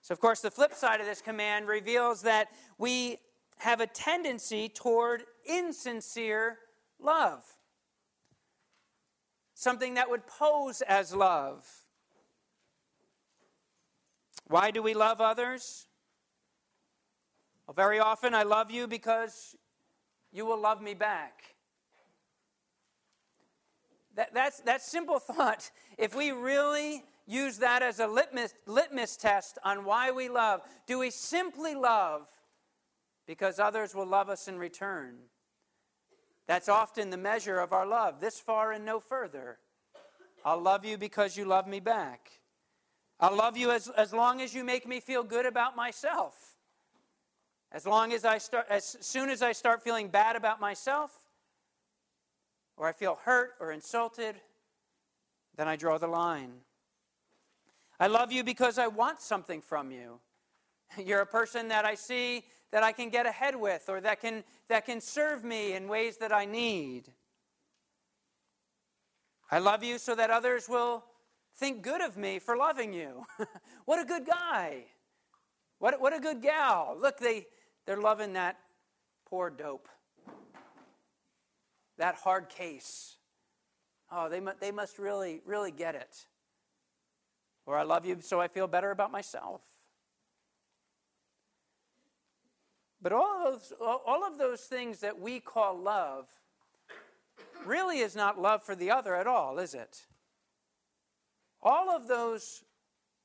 So, 0.00 0.12
of 0.12 0.20
course, 0.20 0.40
the 0.40 0.50
flip 0.50 0.74
side 0.74 1.00
of 1.00 1.06
this 1.06 1.20
command 1.20 1.66
reveals 1.66 2.22
that 2.22 2.48
we 2.78 3.18
have 3.58 3.80
a 3.80 3.86
tendency 3.86 4.68
toward 4.68 5.24
insincere 5.48 6.58
love. 7.00 7.44
Something 9.54 9.94
that 9.94 10.08
would 10.08 10.26
pose 10.26 10.82
as 10.82 11.14
love. 11.14 11.66
Why 14.46 14.70
do 14.70 14.82
we 14.82 14.94
love 14.94 15.20
others? 15.20 15.88
Well, 17.66 17.74
very 17.74 17.98
often 17.98 18.34
I 18.34 18.44
love 18.44 18.70
you 18.70 18.86
because 18.86 19.56
you 20.32 20.46
will 20.46 20.60
love 20.60 20.80
me 20.80 20.94
back. 20.94 21.56
That, 24.14 24.32
that's 24.32 24.60
that 24.60 24.82
simple 24.82 25.18
thought. 25.20 25.70
If 25.98 26.14
we 26.14 26.30
really 26.30 27.04
use 27.26 27.58
that 27.58 27.82
as 27.82 28.00
a 28.00 28.06
litmus, 28.06 28.54
litmus 28.66 29.16
test 29.16 29.58
on 29.64 29.84
why 29.84 30.10
we 30.10 30.28
love, 30.28 30.62
do 30.86 30.98
we 30.98 31.10
simply 31.10 31.74
love 31.74 32.26
because 33.26 33.58
others 33.58 33.94
will 33.94 34.06
love 34.06 34.30
us 34.30 34.48
in 34.48 34.58
return. 34.58 35.16
That's 36.48 36.68
often 36.68 37.10
the 37.10 37.18
measure 37.18 37.60
of 37.60 37.74
our 37.74 37.86
love, 37.86 38.20
this 38.20 38.40
far 38.40 38.72
and 38.72 38.84
no 38.84 39.00
further. 39.00 39.58
I'll 40.46 40.60
love 40.60 40.84
you 40.84 40.96
because 40.96 41.36
you 41.36 41.44
love 41.44 41.66
me 41.66 41.78
back. 41.78 42.30
I'll 43.20 43.36
love 43.36 43.58
you 43.58 43.70
as, 43.70 43.88
as 43.88 44.14
long 44.14 44.40
as 44.40 44.54
you 44.54 44.64
make 44.64 44.88
me 44.88 44.98
feel 44.98 45.22
good 45.22 45.44
about 45.44 45.76
myself. 45.76 46.56
As 47.70 47.86
long 47.86 48.14
as 48.14 48.24
I 48.24 48.38
start, 48.38 48.64
as 48.70 48.96
soon 49.00 49.28
as 49.28 49.42
I 49.42 49.52
start 49.52 49.82
feeling 49.82 50.08
bad 50.08 50.36
about 50.36 50.58
myself, 50.58 51.12
or 52.78 52.88
I 52.88 52.92
feel 52.92 53.18
hurt 53.24 53.50
or 53.60 53.70
insulted, 53.70 54.36
then 55.56 55.68
I 55.68 55.76
draw 55.76 55.98
the 55.98 56.06
line. 56.06 56.52
I 58.00 58.06
love 58.06 58.32
you 58.32 58.42
because 58.42 58.78
I 58.78 58.86
want 58.86 59.20
something 59.20 59.60
from 59.60 59.90
you. 59.90 60.20
You're 61.04 61.20
a 61.20 61.26
person 61.26 61.68
that 61.68 61.84
I 61.84 61.94
see 61.94 62.44
that 62.70 62.82
I 62.82 62.92
can 62.92 63.08
get 63.08 63.26
ahead 63.26 63.56
with 63.56 63.88
or 63.88 64.00
that 64.00 64.20
can, 64.20 64.44
that 64.68 64.86
can 64.86 65.00
serve 65.00 65.44
me 65.44 65.72
in 65.72 65.88
ways 65.88 66.18
that 66.18 66.32
I 66.32 66.44
need. 66.44 67.04
I 69.50 69.58
love 69.58 69.82
you 69.82 69.98
so 69.98 70.14
that 70.14 70.30
others 70.30 70.68
will 70.68 71.04
think 71.56 71.82
good 71.82 72.02
of 72.02 72.16
me 72.16 72.38
for 72.38 72.56
loving 72.56 72.92
you. 72.92 73.24
what 73.86 74.00
a 74.00 74.04
good 74.04 74.26
guy. 74.26 74.84
What, 75.78 76.00
what 76.00 76.14
a 76.14 76.20
good 76.20 76.42
gal. 76.42 76.96
Look, 77.00 77.18
they, 77.18 77.46
they're 77.86 78.00
loving 78.00 78.34
that 78.34 78.58
poor 79.26 79.48
dope, 79.50 79.88
that 81.96 82.16
hard 82.16 82.48
case. 82.48 83.16
Oh, 84.10 84.28
they, 84.28 84.40
they 84.60 84.70
must 84.70 84.98
really, 84.98 85.40
really 85.44 85.70
get 85.70 85.94
it. 85.94 86.26
Or 87.66 87.76
I 87.76 87.82
love 87.82 88.06
you 88.06 88.18
so 88.20 88.40
I 88.40 88.48
feel 88.48 88.66
better 88.66 88.90
about 88.90 89.12
myself. 89.12 89.60
But 93.00 93.12
all 93.12 93.46
of, 93.46 93.60
those, 93.60 93.72
all 93.80 94.26
of 94.26 94.38
those 94.38 94.62
things 94.62 95.00
that 95.00 95.20
we 95.20 95.38
call 95.40 95.78
love 95.78 96.26
really 97.64 97.98
is 97.98 98.16
not 98.16 98.40
love 98.40 98.62
for 98.62 98.74
the 98.74 98.90
other 98.90 99.14
at 99.14 99.26
all, 99.26 99.58
is 99.58 99.74
it? 99.74 100.04
All 101.62 101.90
of 101.90 102.08
those 102.08 102.64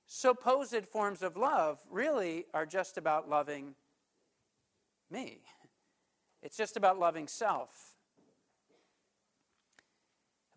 supposed 0.05 0.85
forms 0.85 1.21
of 1.21 1.35
love 1.35 1.79
really 1.89 2.45
are 2.53 2.65
just 2.65 2.97
about 2.97 3.29
loving 3.29 3.75
me. 5.09 5.39
It's 6.41 6.57
just 6.57 6.77
about 6.77 6.99
loving 6.99 7.27
self. 7.27 7.95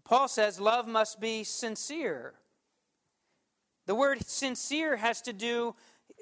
Paul 0.04 0.28
says 0.28 0.60
love 0.60 0.86
must 0.86 1.20
be 1.20 1.42
sincere. 1.42 2.34
The 3.86 3.94
word 3.94 4.26
sincere 4.26 4.96
has 4.96 5.22
to 5.22 5.32
do 5.32 5.74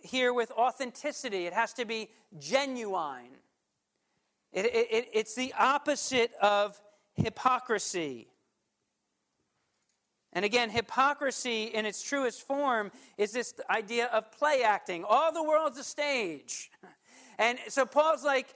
here 0.04 0.32
with 0.32 0.52
authenticity, 0.52 1.46
it 1.46 1.52
has 1.52 1.72
to 1.74 1.84
be 1.84 2.10
genuine. 2.38 3.38
It, 4.52 4.66
it, 4.66 5.08
it's 5.12 5.34
the 5.34 5.52
opposite 5.58 6.32
of 6.40 6.80
hypocrisy. 7.16 8.28
And 10.32 10.44
again, 10.44 10.68
hypocrisy 10.68 11.64
in 11.64 11.86
its 11.86 12.02
truest 12.02 12.46
form 12.46 12.92
is 13.16 13.32
this 13.32 13.54
idea 13.70 14.06
of 14.06 14.30
play 14.32 14.62
acting. 14.62 15.04
All 15.08 15.32
the 15.32 15.42
world's 15.42 15.78
a 15.78 15.84
stage. 15.84 16.70
And 17.38 17.58
so 17.68 17.86
Paul's 17.86 18.24
like, 18.24 18.54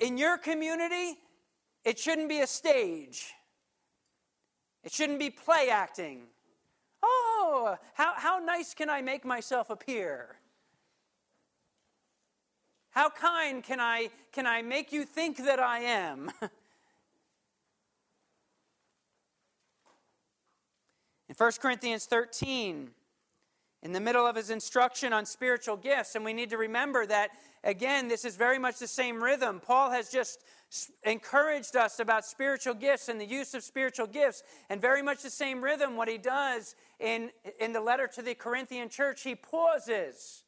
in 0.00 0.18
your 0.18 0.36
community, 0.36 1.18
it 1.84 1.98
shouldn't 1.98 2.28
be 2.28 2.40
a 2.40 2.46
stage. 2.46 3.32
It 4.84 4.92
shouldn't 4.92 5.20
be 5.20 5.30
play 5.30 5.70
acting. 5.70 6.24
Oh, 7.02 7.76
how, 7.94 8.14
how 8.16 8.38
nice 8.38 8.74
can 8.74 8.90
I 8.90 9.00
make 9.00 9.24
myself 9.24 9.70
appear? 9.70 10.36
How 12.92 13.08
kind 13.08 13.64
can 13.64 13.80
I, 13.80 14.10
can 14.32 14.46
I 14.46 14.60
make 14.60 14.92
you 14.92 15.04
think 15.06 15.38
that 15.38 15.58
I 15.58 15.78
am? 15.80 16.30
In 21.28 21.34
1 21.38 21.52
Corinthians 21.62 22.04
13, 22.04 22.90
in 23.82 23.92
the 23.92 24.00
middle 24.00 24.26
of 24.26 24.36
his 24.36 24.50
instruction 24.50 25.14
on 25.14 25.24
spiritual 25.24 25.78
gifts, 25.78 26.14
and 26.14 26.22
we 26.22 26.34
need 26.34 26.50
to 26.50 26.58
remember 26.58 27.06
that, 27.06 27.30
again, 27.64 28.08
this 28.08 28.26
is 28.26 28.36
very 28.36 28.58
much 28.58 28.78
the 28.78 28.86
same 28.86 29.22
rhythm. 29.22 29.58
Paul 29.58 29.90
has 29.90 30.10
just 30.10 30.44
encouraged 31.04 31.74
us 31.74 31.98
about 31.98 32.26
spiritual 32.26 32.74
gifts 32.74 33.08
and 33.08 33.18
the 33.18 33.24
use 33.24 33.54
of 33.54 33.62
spiritual 33.64 34.06
gifts, 34.06 34.42
and 34.68 34.78
very 34.78 35.00
much 35.00 35.22
the 35.22 35.30
same 35.30 35.64
rhythm. 35.64 35.96
What 35.96 36.08
he 36.08 36.18
does 36.18 36.76
in, 37.00 37.30
in 37.58 37.72
the 37.72 37.80
letter 37.80 38.06
to 38.08 38.20
the 38.20 38.34
Corinthian 38.34 38.90
church, 38.90 39.22
he 39.22 39.34
pauses. 39.34 40.41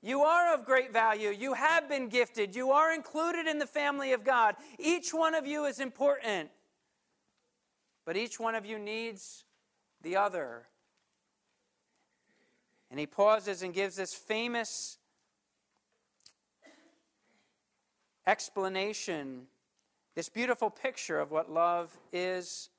You 0.00 0.22
are 0.22 0.54
of 0.54 0.64
great 0.64 0.92
value. 0.92 1.30
You 1.30 1.54
have 1.54 1.88
been 1.88 2.08
gifted. 2.08 2.54
You 2.54 2.70
are 2.70 2.94
included 2.94 3.46
in 3.46 3.58
the 3.58 3.66
family 3.66 4.12
of 4.12 4.24
God. 4.24 4.54
Each 4.78 5.12
one 5.12 5.34
of 5.34 5.46
you 5.46 5.64
is 5.64 5.80
important. 5.80 6.50
But 8.04 8.16
each 8.16 8.38
one 8.38 8.54
of 8.54 8.64
you 8.64 8.78
needs 8.78 9.44
the 10.02 10.16
other. 10.16 10.68
And 12.90 12.98
he 12.98 13.06
pauses 13.06 13.62
and 13.62 13.74
gives 13.74 13.96
this 13.96 14.14
famous 14.14 14.98
explanation, 18.26 19.46
this 20.14 20.28
beautiful 20.28 20.70
picture 20.70 21.18
of 21.18 21.30
what 21.30 21.50
love 21.50 21.98
is 22.12 22.70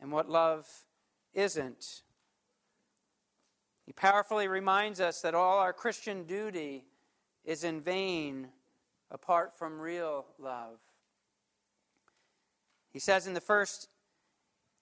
and 0.00 0.10
what 0.10 0.28
love 0.28 0.66
isn't. 1.34 2.02
He 3.88 3.94
powerfully 3.94 4.48
reminds 4.48 5.00
us 5.00 5.22
that 5.22 5.34
all 5.34 5.60
our 5.60 5.72
Christian 5.72 6.24
duty 6.24 6.84
is 7.42 7.64
in 7.64 7.80
vain 7.80 8.48
apart 9.10 9.58
from 9.58 9.80
real 9.80 10.26
love. 10.38 10.78
He 12.90 12.98
says 12.98 13.26
in 13.26 13.32
the 13.32 13.40
first 13.40 13.88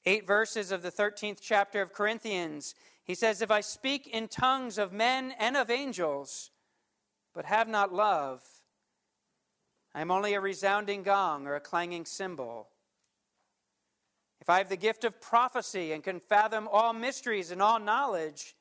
eight 0.06 0.26
verses 0.26 0.72
of 0.72 0.82
the 0.82 0.90
13th 0.90 1.38
chapter 1.40 1.80
of 1.80 1.92
Corinthians, 1.92 2.74
he 3.04 3.14
says, 3.14 3.40
If 3.40 3.48
I 3.48 3.60
speak 3.60 4.08
in 4.08 4.26
tongues 4.26 4.76
of 4.76 4.92
men 4.92 5.32
and 5.38 5.56
of 5.56 5.70
angels, 5.70 6.50
but 7.32 7.44
have 7.44 7.68
not 7.68 7.94
love, 7.94 8.42
I 9.94 10.00
am 10.00 10.10
only 10.10 10.34
a 10.34 10.40
resounding 10.40 11.04
gong 11.04 11.46
or 11.46 11.54
a 11.54 11.60
clanging 11.60 12.06
cymbal. 12.06 12.70
If 14.40 14.50
I 14.50 14.58
have 14.58 14.68
the 14.68 14.76
gift 14.76 15.04
of 15.04 15.20
prophecy 15.20 15.92
and 15.92 16.02
can 16.02 16.18
fathom 16.18 16.68
all 16.68 16.92
mysteries 16.92 17.52
and 17.52 17.62
all 17.62 17.78
knowledge, 17.78 18.56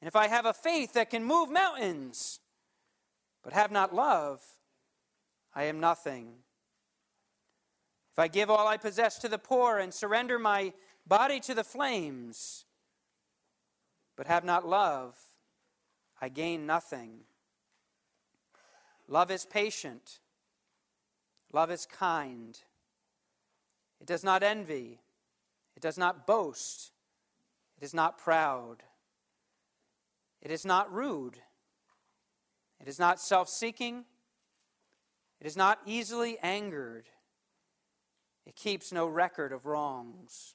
and 0.00 0.08
if 0.08 0.16
I 0.16 0.28
have 0.28 0.46
a 0.46 0.54
faith 0.54 0.94
that 0.94 1.10
can 1.10 1.24
move 1.24 1.50
mountains, 1.50 2.40
but 3.42 3.52
have 3.52 3.70
not 3.70 3.94
love, 3.94 4.40
I 5.54 5.64
am 5.64 5.80
nothing. 5.80 6.28
If 8.12 8.18
I 8.18 8.28
give 8.28 8.50
all 8.50 8.66
I 8.66 8.76
possess 8.76 9.18
to 9.18 9.28
the 9.28 9.38
poor 9.38 9.78
and 9.78 9.92
surrender 9.92 10.38
my 10.38 10.72
body 11.06 11.38
to 11.40 11.54
the 11.54 11.64
flames, 11.64 12.64
but 14.16 14.26
have 14.26 14.44
not 14.44 14.66
love, 14.66 15.16
I 16.20 16.28
gain 16.28 16.66
nothing. 16.66 17.20
Love 19.08 19.30
is 19.30 19.44
patient. 19.44 20.20
Love 21.52 21.70
is 21.70 21.84
kind. 21.86 22.58
It 24.00 24.06
does 24.06 24.24
not 24.24 24.42
envy. 24.42 25.00
It 25.76 25.82
does 25.82 25.98
not 25.98 26.26
boast. 26.26 26.92
It 27.80 27.84
is 27.84 27.92
not 27.92 28.18
proud. 28.18 28.82
It 30.42 30.50
is 30.50 30.64
not 30.64 30.92
rude. 30.92 31.38
It 32.80 32.88
is 32.88 32.98
not 32.98 33.20
self 33.20 33.48
seeking. 33.48 34.04
It 35.40 35.46
is 35.46 35.56
not 35.56 35.78
easily 35.86 36.38
angered. 36.42 37.08
It 38.46 38.56
keeps 38.56 38.92
no 38.92 39.06
record 39.06 39.52
of 39.52 39.66
wrongs. 39.66 40.54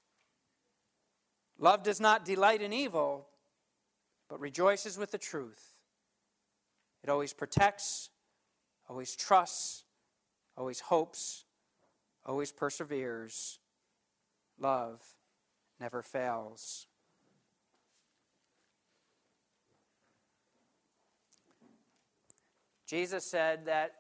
Love 1.58 1.84
does 1.84 2.00
not 2.00 2.26
delight 2.26 2.62
in 2.62 2.74
evil, 2.74 3.28
but 4.30 4.40
rejoices 4.40 4.98
with 4.98 5.12
the 5.12 5.18
truth. 5.18 5.76
It 7.04 7.10
always 7.10 7.34
protects, 7.34 8.10
always 8.90 9.16
trusts, 9.16 9.86
always 10.58 10.82
hopes, 10.82 11.46
always 12.26 12.52
perseveres. 12.52 13.60
Love 14.60 15.02
never 15.80 16.02
fails. 16.02 16.88
Jesus 22.86 23.26
said 23.26 23.66
that 23.66 23.96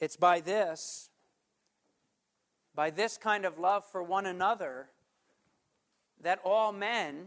it's 0.00 0.16
by 0.16 0.40
this 0.40 1.10
by 2.78 2.90
this 2.90 3.18
kind 3.18 3.44
of 3.44 3.58
love 3.58 3.84
for 3.84 4.04
one 4.04 4.24
another, 4.24 4.86
that 6.22 6.38
all 6.44 6.70
men, 6.70 7.26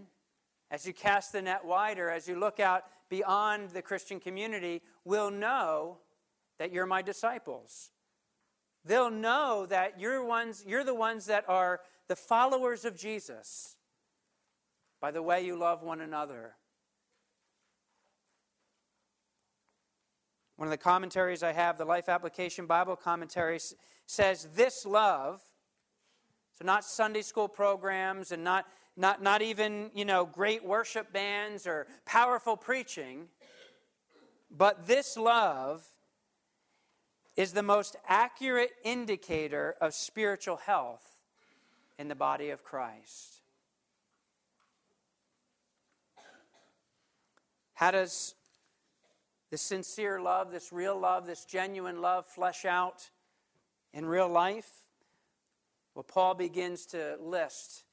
as 0.72 0.88
you 0.88 0.94
cast 0.94 1.34
the 1.34 1.42
net 1.42 1.66
wider, 1.66 2.10
as 2.10 2.26
you 2.26 2.40
look 2.40 2.62
out 2.62 2.86
beyond 3.10 3.72
the 3.72 3.82
Christian 3.82 4.18
community, 4.18 4.82
will 5.04 5.30
know 5.30 5.98
that 6.58 6.72
you're 6.72 6.86
my 6.86 7.02
disciples. 7.02 7.92
They'll 8.86 9.12
know 9.12 9.66
that 9.66 10.00
you're, 10.00 10.24
ones, 10.24 10.64
you're 10.66 10.86
the 10.86 10.96
ones 10.96 11.26
that 11.26 11.44
are 11.50 11.82
the 12.08 12.16
followers 12.16 12.86
of 12.86 12.96
Jesus 12.96 13.76
by 15.02 15.12
the 15.12 15.22
way 15.22 15.46
you 15.46 15.58
love 15.58 15.84
one 15.84 16.00
another. 16.00 16.56
One 20.62 20.68
of 20.68 20.72
the 20.72 20.78
commentaries 20.78 21.42
I 21.42 21.54
have, 21.54 21.80
the 21.80 21.86
Life 21.86 22.08
Application 22.08 22.68
Bible 22.68 22.96
Commentary, 22.96 23.60
says 24.06 24.48
this 24.54 24.86
love, 24.86 25.42
so 26.54 26.64
not 26.64 26.86
Sunday 26.86 27.24
school 27.24 27.48
programs 27.48 28.32
and 28.32 28.44
not, 28.44 28.68
not, 28.96 29.24
not 29.24 29.42
even, 29.42 29.90
you 29.96 30.06
know, 30.06 30.24
great 30.24 30.64
worship 30.64 31.12
bands 31.12 31.66
or 31.66 31.88
powerful 32.06 32.56
preaching, 32.56 33.26
but 34.56 34.86
this 34.86 35.18
love 35.18 35.84
is 37.36 37.54
the 37.54 37.64
most 37.64 37.96
accurate 38.08 38.74
indicator 38.84 39.74
of 39.82 39.96
spiritual 39.96 40.58
health 40.58 41.18
in 41.98 42.08
the 42.08 42.14
body 42.14 42.52
of 42.52 42.64
Christ. 42.64 43.42
How 47.74 47.90
does 47.90 48.36
this 49.52 49.62
sincere 49.62 50.20
love, 50.20 50.52
this 50.52 50.72
real 50.72 50.98
love, 50.98 51.28
this 51.28 51.46
genuine 51.46 52.02
love 52.02 52.26
flesh 52.26 52.66
out 52.66 53.10
in 53.94 54.06
real 54.06 54.30
life? 54.30 54.70
Well, 55.94 56.04
Paul 56.04 56.36
begins 56.36 56.86
to 56.88 57.18
list 57.22 57.84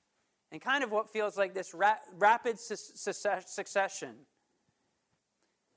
and 0.50 0.60
kind 0.60 0.82
of 0.82 0.90
what 0.90 1.10
feels 1.10 1.36
like 1.36 1.52
this 1.52 1.74
ra- 1.74 1.98
rapid 2.16 2.58
su- 2.58 2.76
succession. 2.76 4.14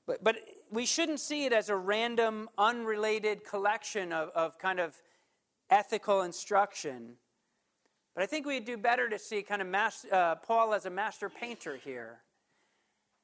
But, 0.06 0.24
but 0.24 0.36
we 0.70 0.86
shouldn't 0.86 1.20
see 1.20 1.44
it 1.44 1.52
as 1.52 1.68
a 1.68 1.76
random, 1.76 2.48
unrelated 2.56 3.44
collection 3.44 4.12
of, 4.12 4.30
of 4.30 4.58
kind 4.58 4.80
of 4.80 4.96
ethical 5.68 6.22
instruction. 6.22 7.16
But 8.14 8.22
I 8.22 8.26
think 8.26 8.46
we'd 8.46 8.64
do 8.64 8.76
better 8.76 9.08
to 9.08 9.18
see 9.18 9.42
kind 9.42 9.62
of 9.62 9.68
master, 9.68 10.08
uh, 10.12 10.34
Paul 10.36 10.74
as 10.74 10.86
a 10.86 10.90
master 10.90 11.28
painter 11.28 11.76
here. 11.76 12.20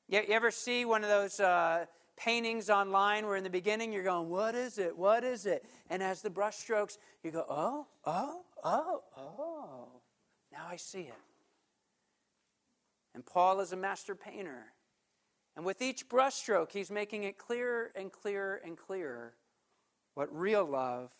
You, 0.08 0.20
you 0.20 0.34
ever 0.34 0.50
see 0.50 0.84
one 0.84 1.02
of 1.02 1.10
those 1.10 1.40
uh, 1.40 1.86
paintings 2.18 2.68
online 2.68 3.26
where 3.26 3.37
in 3.37 3.44
the 3.44 3.50
beginning 3.50 3.92
you're 3.92 4.04
going, 4.04 4.28
What 4.28 4.54
is 4.54 4.78
it? 4.78 4.96
What 4.96 5.24
is 5.24 5.46
it? 5.46 5.64
And 5.88 6.02
as 6.02 6.20
the 6.20 6.31
brush 6.31 6.57
strokes, 6.57 6.98
you 7.22 7.31
go, 7.31 7.44
Oh, 7.48 7.87
oh, 8.04 8.42
oh, 8.64 9.02
oh. 9.16 9.88
Now 10.52 10.66
I 10.68 10.76
see 10.76 11.02
it. 11.02 11.14
And 13.14 13.24
Paul 13.24 13.61
is 13.61 13.72
a 13.72 13.76
master 13.76 14.14
painter. 14.14 14.72
And 15.57 15.64
with 15.64 15.81
each 15.81 16.09
brushstroke, 16.09 16.72
he's 16.72 16.90
making 16.90 17.24
it 17.24 17.38
clearer 17.38 17.90
and 17.96 18.12
clearer 18.12 18.61
and 18.64 18.76
clearer 18.76 19.35
what 20.14 20.35
real 20.37 20.64
love 20.64 21.12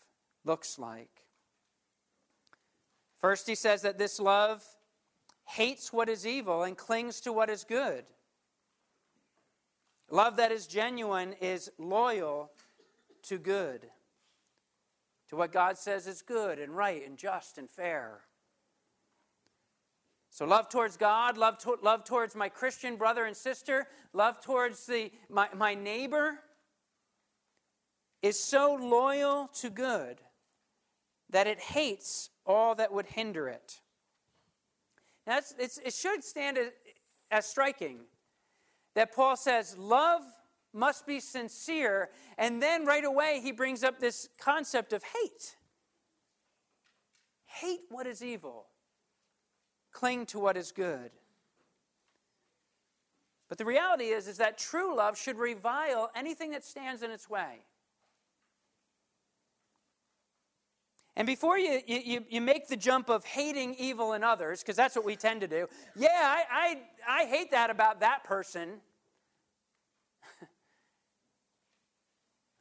looks 0.45 0.79
like. 0.79 1.25
First, 3.19 3.49
he 3.49 3.55
says 3.55 3.83
that 3.83 3.99
this 3.99 4.21
love 4.21 4.63
hates 5.45 5.93
what 5.93 6.09
is 6.09 6.27
evil 6.27 6.63
and 6.63 6.77
clings 6.77 7.21
to 7.23 7.33
what 7.33 7.51
is 7.51 7.65
good. 7.65 8.05
Love 10.11 10.37
that 10.37 10.51
is 10.51 10.67
genuine 10.67 11.35
is 11.35 11.71
loyal 11.79 12.51
to 13.23 13.39
good, 13.39 13.87
to 15.29 15.37
what 15.37 15.53
God 15.53 15.77
says 15.77 16.07
is 16.07 16.23
good 16.23 16.59
and 16.59 16.75
right 16.75 17.07
and 17.07 17.19
just 17.19 17.59
and 17.59 17.69
fair. 17.69 18.21
So, 20.31 20.47
love 20.47 20.69
towards 20.69 20.97
God, 20.97 21.37
love, 21.37 21.59
to, 21.59 21.77
love 21.83 22.05
towards 22.05 22.35
my 22.35 22.49
Christian 22.49 22.97
brother 22.97 23.25
and 23.25 23.37
sister, 23.37 23.89
love 24.13 24.41
towards 24.41 24.87
the, 24.87 25.11
my, 25.29 25.49
my 25.55 25.75
neighbor 25.75 26.39
is 28.23 28.39
so 28.39 28.75
loyal 28.81 29.49
to 29.55 29.69
good 29.69 30.19
that 31.31 31.47
it 31.47 31.61
hates 31.61 32.31
all 32.47 32.75
that 32.77 32.93
would 32.93 33.07
hinder 33.07 33.49
it. 33.49 33.81
Now, 35.27 35.41
it 35.59 35.93
should 35.93 36.25
stand 36.25 36.57
as, 36.57 36.69
as 37.31 37.47
striking 37.47 38.01
that 38.99 39.15
Paul 39.15 39.37
says, 39.37 39.79
Love 39.79 40.23
must 40.73 41.07
be 41.07 41.21
sincere, 41.21 42.11
and 42.37 42.61
then 42.61 42.85
right 42.85 43.05
away 43.05 43.41
he 43.41 43.53
brings 43.53 43.85
up 43.85 44.01
this 44.01 44.29
concept 44.41 44.93
of 44.93 45.05
hate. 45.05 45.57
Hate 47.47 47.83
what 47.91 48.09
is 48.09 48.25
evil, 48.25 48.67
cling 49.93 50.27
to 50.27 50.41
what 50.41 50.57
is 50.57 50.73
good. 50.73 51.13
But 53.49 53.57
the 53.57 53.65
reality 53.65 54.07
is, 54.07 54.27
is 54.27 54.39
that 54.39 54.59
true 54.59 54.97
love 54.97 55.17
should 55.17 55.39
revile 55.39 56.11
anything 56.17 56.51
that 56.51 56.65
stands 56.65 57.05
in 57.05 57.13
its 57.13 57.31
way. 57.31 57.61
And 61.19 61.27
before 61.27 61.59
you, 61.59 61.81
you, 61.87 62.25
you 62.29 62.41
make 62.41 62.69
the 62.69 62.77
jump 62.77 63.09
of 63.09 63.25
hating 63.25 63.75
evil 63.75 64.13
in 64.13 64.23
others, 64.23 64.61
because 64.61 64.77
that's 64.77 64.95
what 64.95 65.05
we 65.05 65.17
tend 65.17 65.41
to 65.41 65.49
do, 65.49 65.69
yeah, 65.97 66.09
I, 66.13 66.45
I, 67.09 67.23
I 67.23 67.27
hate 67.27 67.53
that 67.53 67.71
about 67.71 68.01
that 68.01 68.23
person. 68.23 68.81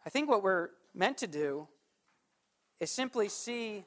I 0.08 0.10
think 0.10 0.30
what 0.30 0.42
we're 0.42 0.70
meant 0.96 1.18
to 1.18 1.28
do 1.28 1.68
is 2.80 2.90
simply 2.90 3.28
see 3.28 3.84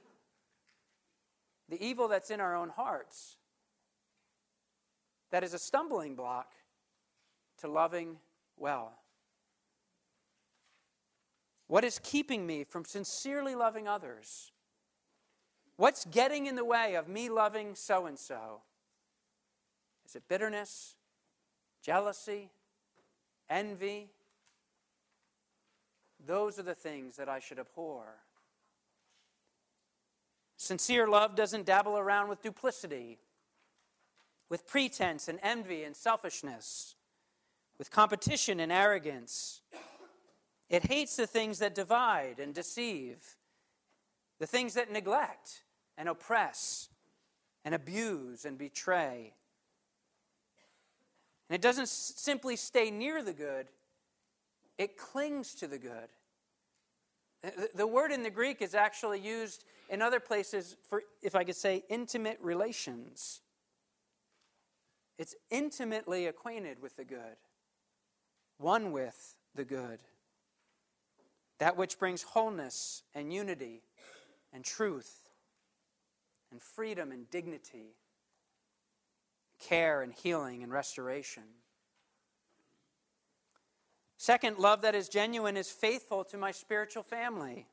the 1.70 1.82
evil 1.82 2.08
that's 2.08 2.30
in 2.30 2.42
our 2.42 2.54
own 2.54 2.68
hearts 2.68 3.38
that 5.30 5.42
is 5.42 5.54
a 5.54 5.58
stumbling 5.58 6.16
block 6.16 6.52
to 7.60 7.68
loving 7.68 8.18
well. 8.58 8.92
What 11.68 11.84
is 11.84 11.98
keeping 12.02 12.46
me 12.46 12.64
from 12.64 12.84
sincerely 12.84 13.54
loving 13.54 13.88
others? 13.88 14.52
What's 15.76 16.04
getting 16.04 16.44
in 16.44 16.54
the 16.54 16.66
way 16.66 16.96
of 16.96 17.08
me 17.08 17.30
loving 17.30 17.74
so 17.74 18.04
and 18.04 18.18
so? 18.18 18.60
Is 20.04 20.16
it 20.16 20.24
bitterness, 20.28 20.96
jealousy, 21.82 22.50
envy? 23.48 24.10
Those 26.26 26.58
are 26.58 26.62
the 26.62 26.74
things 26.74 27.16
that 27.16 27.28
I 27.28 27.38
should 27.38 27.58
abhor. 27.58 28.04
Sincere 30.56 31.08
love 31.08 31.34
doesn't 31.34 31.64
dabble 31.64 31.96
around 31.96 32.28
with 32.28 32.42
duplicity, 32.42 33.18
with 34.50 34.66
pretense 34.66 35.26
and 35.28 35.38
envy 35.42 35.84
and 35.84 35.96
selfishness, 35.96 36.96
with 37.78 37.90
competition 37.90 38.60
and 38.60 38.70
arrogance. 38.70 39.62
It 40.68 40.84
hates 40.84 41.16
the 41.16 41.26
things 41.26 41.58
that 41.60 41.74
divide 41.74 42.38
and 42.38 42.54
deceive, 42.54 43.36
the 44.38 44.46
things 44.46 44.74
that 44.74 44.92
neglect 44.92 45.62
and 45.96 46.08
oppress 46.08 46.90
and 47.64 47.74
abuse 47.74 48.44
and 48.44 48.58
betray. 48.58 49.32
And 51.48 51.54
it 51.54 51.62
doesn't 51.62 51.88
simply 51.88 52.56
stay 52.56 52.90
near 52.90 53.22
the 53.22 53.32
good, 53.32 53.66
it 54.80 54.96
clings 54.96 55.54
to 55.56 55.66
the 55.66 55.78
good. 55.78 56.08
The 57.74 57.86
word 57.86 58.12
in 58.12 58.22
the 58.22 58.30
Greek 58.30 58.62
is 58.62 58.74
actually 58.74 59.20
used 59.20 59.64
in 59.90 60.00
other 60.00 60.20
places 60.20 60.74
for, 60.88 61.02
if 61.22 61.36
I 61.36 61.44
could 61.44 61.56
say, 61.56 61.84
intimate 61.90 62.38
relations. 62.40 63.42
It's 65.18 65.34
intimately 65.50 66.26
acquainted 66.26 66.80
with 66.80 66.96
the 66.96 67.04
good, 67.04 67.36
one 68.56 68.90
with 68.90 69.36
the 69.54 69.66
good. 69.66 70.00
That 71.58 71.76
which 71.76 71.98
brings 71.98 72.22
wholeness 72.22 73.02
and 73.14 73.30
unity 73.30 73.82
and 74.50 74.64
truth 74.64 75.28
and 76.50 76.62
freedom 76.62 77.12
and 77.12 77.28
dignity, 77.28 77.96
care 79.60 80.00
and 80.00 80.14
healing 80.14 80.62
and 80.62 80.72
restoration. 80.72 81.42
Second, 84.20 84.58
love 84.58 84.82
that 84.82 84.94
is 84.94 85.08
genuine 85.08 85.56
is 85.56 85.70
faithful 85.70 86.24
to 86.24 86.36
my 86.36 86.50
spiritual 86.50 87.02
family. 87.02 87.66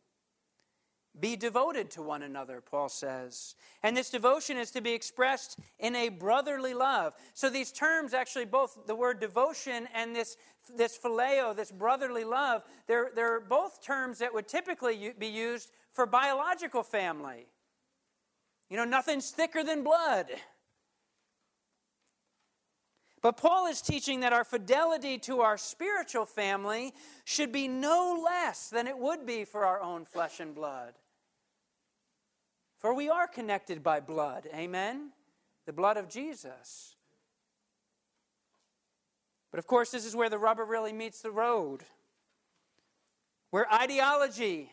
Be 1.20 1.36
devoted 1.36 1.92
to 1.92 2.02
one 2.02 2.24
another, 2.24 2.62
Paul 2.62 2.88
says. 2.88 3.56
And 3.84 3.98
this 3.98 4.10
devotion 4.10 4.56
is 4.56 4.72
to 4.72 4.80
be 4.80 4.94
expressed 4.94 5.60
in 5.78 5.94
a 5.94 6.08
brotherly 6.08 6.74
love. 6.74 7.16
So 7.34 7.50
these 7.50 7.74
terms, 7.74 8.14
actually, 8.14 8.46
both 8.46 8.88
the 8.88 8.96
word 8.96 9.20
devotion 9.20 9.90
and 9.94 10.16
this, 10.16 10.38
this 10.74 10.98
phileo, 10.98 11.54
this 11.54 11.70
brotherly 11.70 12.24
love, 12.24 12.64
they're, 12.88 13.12
they're 13.14 13.42
both 13.42 13.84
terms 13.84 14.20
that 14.20 14.34
would 14.34 14.48
typically 14.48 15.12
be 15.20 15.28
used 15.28 15.72
for 15.92 16.06
biological 16.06 16.82
family. 16.82 17.48
You 18.70 18.78
know, 18.78 18.86
nothing's 18.86 19.32
thicker 19.32 19.66
than 19.66 19.84
blood. 19.84 20.28
But 23.22 23.38
Paul 23.38 23.68
is 23.68 23.82
teaching 23.82 24.20
that 24.20 24.34
our 24.34 24.44
fidelity 24.44 25.18
to 25.20 25.42
our 25.42 25.58
spiritual 25.58 26.26
family 26.26 26.94
should 27.26 27.52
be 27.52 27.68
no 27.68 28.22
less 28.24 28.70
than 28.70 28.88
it 28.88 28.98
would 28.98 29.26
be 29.26 29.44
for 29.44 29.66
our 29.66 29.82
own 29.82 30.06
flesh 30.06 30.40
and 30.40 30.54
blood. 30.54 30.94
For 32.78 32.94
we 32.94 33.10
are 33.10 33.28
connected 33.28 33.82
by 33.82 34.00
blood, 34.00 34.48
amen? 34.54 35.12
The 35.66 35.74
blood 35.74 35.98
of 35.98 36.10
Jesus. 36.10 36.96
But 39.52 39.60
of 39.60 39.66
course, 39.66 39.90
this 39.90 40.06
is 40.06 40.16
where 40.16 40.30
the 40.30 40.38
rubber 40.38 40.66
really 40.66 40.94
meets 40.94 41.22
the 41.22 41.32
road, 41.32 41.84
where 43.50 43.72
ideology 43.74 44.72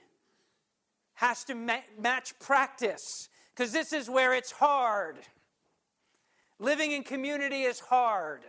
has 1.14 1.44
to 1.44 1.54
ma- 1.54 1.78
match 1.98 2.38
practice, 2.40 3.30
because 3.54 3.72
this 3.72 3.92
is 3.92 4.10
where 4.10 4.34
it's 4.34 4.50
hard. 4.50 5.16
Living 6.58 6.92
in 6.92 7.02
community 7.02 7.62
is 7.62 7.80
hard. 7.80 8.42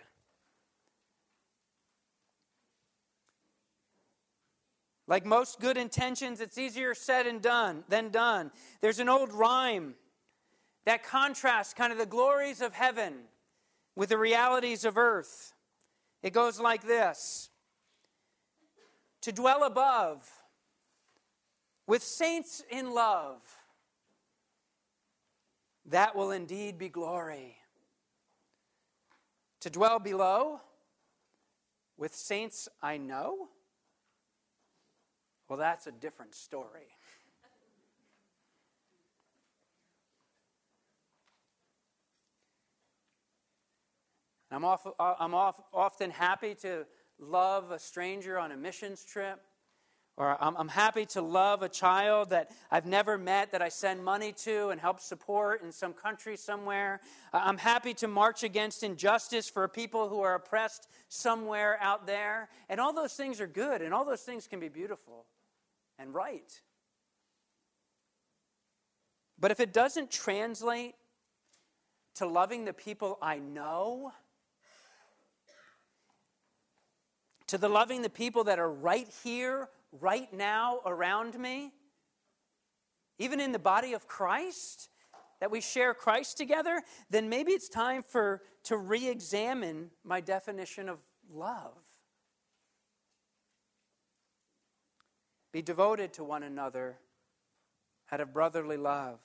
Like 5.07 5.25
most 5.25 5.59
good 5.59 5.77
intentions, 5.77 6.41
it's 6.41 6.57
easier 6.57 6.95
said 6.95 7.27
and 7.27 7.41
done 7.41 7.83
than 7.89 8.09
done. 8.09 8.51
There's 8.81 8.99
an 8.99 9.09
old 9.09 9.31
rhyme 9.33 9.95
that 10.85 11.03
contrasts 11.03 11.73
kind 11.73 11.91
of 11.91 11.99
the 11.99 12.05
glories 12.05 12.61
of 12.61 12.73
heaven 12.73 13.13
with 13.95 14.09
the 14.09 14.17
realities 14.17 14.83
of 14.83 14.97
earth. 14.97 15.53
It 16.23 16.33
goes 16.33 16.59
like 16.59 16.83
this 16.83 17.49
To 19.21 19.31
dwell 19.31 19.63
above 19.63 20.27
with 21.87 22.01
saints 22.01 22.63
in 22.71 22.93
love, 22.93 23.43
that 25.85 26.15
will 26.15 26.31
indeed 26.31 26.79
be 26.79 26.89
glory. 26.89 27.57
To 29.65 29.71
dwell 29.71 29.97
below 29.97 30.61
with 31.97 32.13
saints 32.13 32.69
I 32.83 32.97
know, 32.97 33.49
well, 35.49 35.57
that's 35.57 35.87
a 35.87 35.91
different 35.91 36.35
story. 36.35 36.85
I'm, 44.51 44.63
off, 44.63 44.85
I'm 44.99 45.33
off, 45.33 45.59
often 45.73 46.11
happy 46.11 46.53
to 46.61 46.85
love 47.17 47.71
a 47.71 47.79
stranger 47.79 48.37
on 48.37 48.51
a 48.51 48.57
missions 48.57 49.03
trip. 49.03 49.41
Or 50.17 50.41
I'm, 50.41 50.55
I'm, 50.55 50.69
happy 50.69 51.05
to 51.07 51.21
love 51.21 51.61
a 51.61 51.67
child 51.67 52.29
that 52.29 52.49
I've 52.71 52.85
never 52.85 53.17
met 53.17 53.51
that 53.51 53.61
I 53.61 53.67
send 53.67 54.01
money 54.01 54.31
to 54.43 54.69
and 54.69 54.79
help 54.79 55.01
support 55.01 55.61
in 55.61 55.73
some 55.73 55.91
country 55.91 56.37
somewhere. 56.37 57.01
I'm 57.33 57.57
happy 57.57 57.93
to 57.95 58.07
march 58.07 58.41
against 58.41 58.81
injustice 58.81 59.49
for 59.49 59.67
people 59.67 60.07
who 60.07 60.21
are 60.21 60.35
oppressed 60.35 60.87
somewhere 61.09 61.77
out 61.81 62.07
there. 62.07 62.47
And 62.69 62.79
all 62.79 62.93
those 62.93 63.13
things 63.13 63.41
are 63.41 63.47
good, 63.47 63.81
and 63.81 63.93
all 63.93 64.05
those 64.05 64.21
things 64.21 64.47
can 64.47 64.61
be 64.61 64.69
beautiful 64.69 65.25
and 65.99 66.13
right. 66.13 66.61
But 69.37 69.51
if 69.51 69.59
it 69.59 69.73
doesn't 69.73 70.11
translate 70.11 70.95
to 72.15 72.25
loving 72.25 72.63
the 72.63 72.73
people 72.73 73.17
I 73.21 73.39
know, 73.39 74.13
to 77.47 77.57
the 77.57 77.69
loving 77.69 78.01
the 78.01 78.09
people 78.09 78.45
that 78.45 78.59
are 78.59 78.71
right 78.71 79.07
here, 79.23 79.69
right 79.99 80.31
now 80.33 80.79
around 80.85 81.37
me, 81.39 81.71
even 83.17 83.39
in 83.39 83.51
the 83.51 83.59
body 83.59 83.93
of 83.93 84.07
Christ, 84.07 84.89
that 85.39 85.51
we 85.51 85.61
share 85.61 85.93
Christ 85.93 86.37
together, 86.37 86.81
then 87.09 87.29
maybe 87.29 87.51
it's 87.51 87.69
time 87.69 88.01
for 88.01 88.41
to 88.63 88.77
re-examine 88.77 89.91
my 90.03 90.21
definition 90.21 90.89
of 90.89 90.99
love. 91.31 91.83
Be 95.51 95.61
devoted 95.61 96.13
to 96.13 96.23
one 96.23 96.43
another 96.43 96.97
out 98.11 98.19
of 98.19 98.33
brotherly 98.33 98.77
love. 98.77 99.19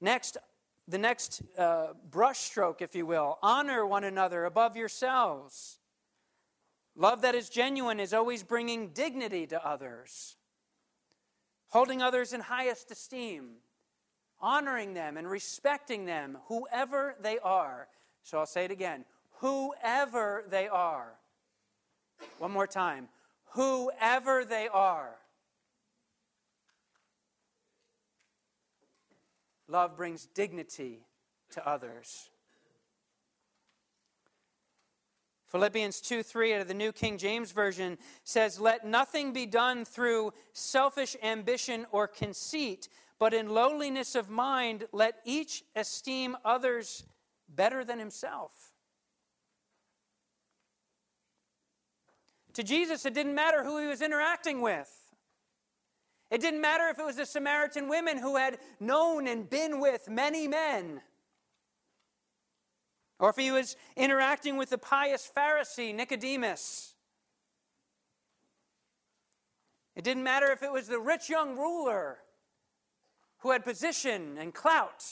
Next, 0.00 0.36
the 0.86 0.98
next 0.98 1.42
uh, 1.58 1.88
brushstroke, 2.08 2.80
if 2.80 2.94
you 2.94 3.06
will, 3.06 3.38
honor 3.42 3.84
one 3.84 4.04
another 4.04 4.44
above 4.44 4.76
yourselves. 4.76 5.77
Love 6.98 7.22
that 7.22 7.34
is 7.36 7.48
genuine 7.48 8.00
is 8.00 8.12
always 8.12 8.42
bringing 8.42 8.88
dignity 8.88 9.46
to 9.46 9.64
others. 9.66 10.36
holding 11.68 12.02
others 12.02 12.32
in 12.32 12.40
highest 12.40 12.90
esteem, 12.90 13.56
honoring 14.40 14.94
them 14.94 15.16
and 15.16 15.28
respecting 15.30 16.06
them, 16.06 16.38
whoever 16.48 17.14
they 17.20 17.38
are. 17.38 17.88
So 18.22 18.38
I'll 18.38 18.46
say 18.46 18.64
it 18.64 18.70
again 18.70 19.04
whoever 19.40 20.44
they 20.50 20.66
are. 20.68 21.14
One 22.38 22.50
more 22.50 22.66
time 22.66 23.08
whoever 23.52 24.44
they 24.44 24.68
are. 24.68 25.16
Love 29.68 29.96
brings 29.96 30.26
dignity 30.26 31.00
to 31.50 31.68
others. 31.68 32.30
Philippians 35.48 36.00
2 36.02 36.22
3 36.22 36.54
out 36.54 36.60
of 36.60 36.68
the 36.68 36.74
New 36.74 36.92
King 36.92 37.16
James 37.16 37.52
Version 37.52 37.96
says, 38.22 38.60
Let 38.60 38.86
nothing 38.86 39.32
be 39.32 39.46
done 39.46 39.84
through 39.84 40.32
selfish 40.52 41.16
ambition 41.22 41.86
or 41.90 42.06
conceit, 42.06 42.88
but 43.18 43.32
in 43.32 43.48
lowliness 43.48 44.14
of 44.14 44.28
mind, 44.28 44.84
let 44.92 45.20
each 45.24 45.64
esteem 45.74 46.36
others 46.44 47.04
better 47.48 47.82
than 47.82 47.98
himself. 47.98 48.52
To 52.52 52.62
Jesus, 52.62 53.06
it 53.06 53.14
didn't 53.14 53.34
matter 53.34 53.64
who 53.64 53.78
he 53.78 53.86
was 53.86 54.02
interacting 54.02 54.60
with. 54.60 54.92
It 56.30 56.42
didn't 56.42 56.60
matter 56.60 56.88
if 56.88 56.98
it 56.98 57.06
was 57.06 57.16
the 57.16 57.24
Samaritan 57.24 57.88
women 57.88 58.18
who 58.18 58.36
had 58.36 58.58
known 58.80 59.26
and 59.26 59.48
been 59.48 59.80
with 59.80 60.10
many 60.10 60.46
men, 60.46 61.00
or 63.18 63.30
if 63.30 63.36
he 63.36 63.50
was 63.50 63.76
interacting 63.96 64.56
with 64.56 64.70
the 64.70 64.78
pious 64.78 65.30
Pharisee, 65.34 65.94
Nicodemus. 65.94 66.94
It 69.96 70.04
didn't 70.04 70.22
matter 70.22 70.52
if 70.52 70.62
it 70.62 70.70
was 70.70 70.86
the 70.86 71.00
rich 71.00 71.28
young 71.28 71.56
ruler 71.56 72.18
who 73.38 73.50
had 73.50 73.64
position 73.64 74.36
and 74.38 74.54
clout, 74.54 75.04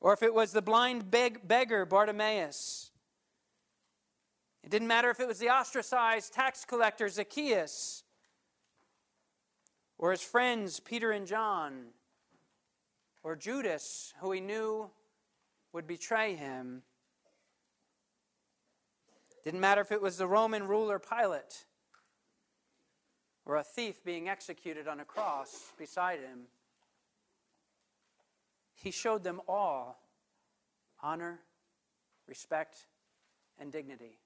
or 0.00 0.12
if 0.12 0.22
it 0.22 0.32
was 0.32 0.52
the 0.52 0.62
blind 0.62 1.10
beg- 1.10 1.46
beggar, 1.46 1.84
Bartimaeus. 1.84 2.90
It 4.62 4.70
didn't 4.70 4.88
matter 4.88 5.10
if 5.10 5.18
it 5.18 5.26
was 5.26 5.40
the 5.40 5.50
ostracized 5.50 6.32
tax 6.32 6.64
collector, 6.64 7.08
Zacchaeus 7.08 8.04
or 10.02 10.10
his 10.10 10.20
friends, 10.20 10.80
Peter 10.80 11.12
and 11.12 11.28
John, 11.28 11.84
or 13.22 13.36
Judas, 13.36 14.12
who 14.20 14.32
he 14.32 14.40
knew 14.40 14.90
would 15.72 15.86
betray 15.86 16.34
him. 16.34 16.82
Didn't 19.44 19.60
matter 19.60 19.80
if 19.80 19.90
it 19.90 20.00
was 20.00 20.18
the 20.18 20.26
Roman 20.26 20.66
ruler 20.68 20.98
Pilate 20.98 21.64
or 23.44 23.56
a 23.56 23.64
thief 23.64 24.04
being 24.04 24.28
executed 24.28 24.86
on 24.86 25.00
a 25.00 25.04
cross 25.04 25.72
beside 25.76 26.20
him. 26.20 26.42
He 28.74 28.90
showed 28.90 29.24
them 29.24 29.40
all 29.48 30.00
honor, 31.02 31.40
respect, 32.28 32.86
and 33.58 33.72
dignity. 33.72 34.18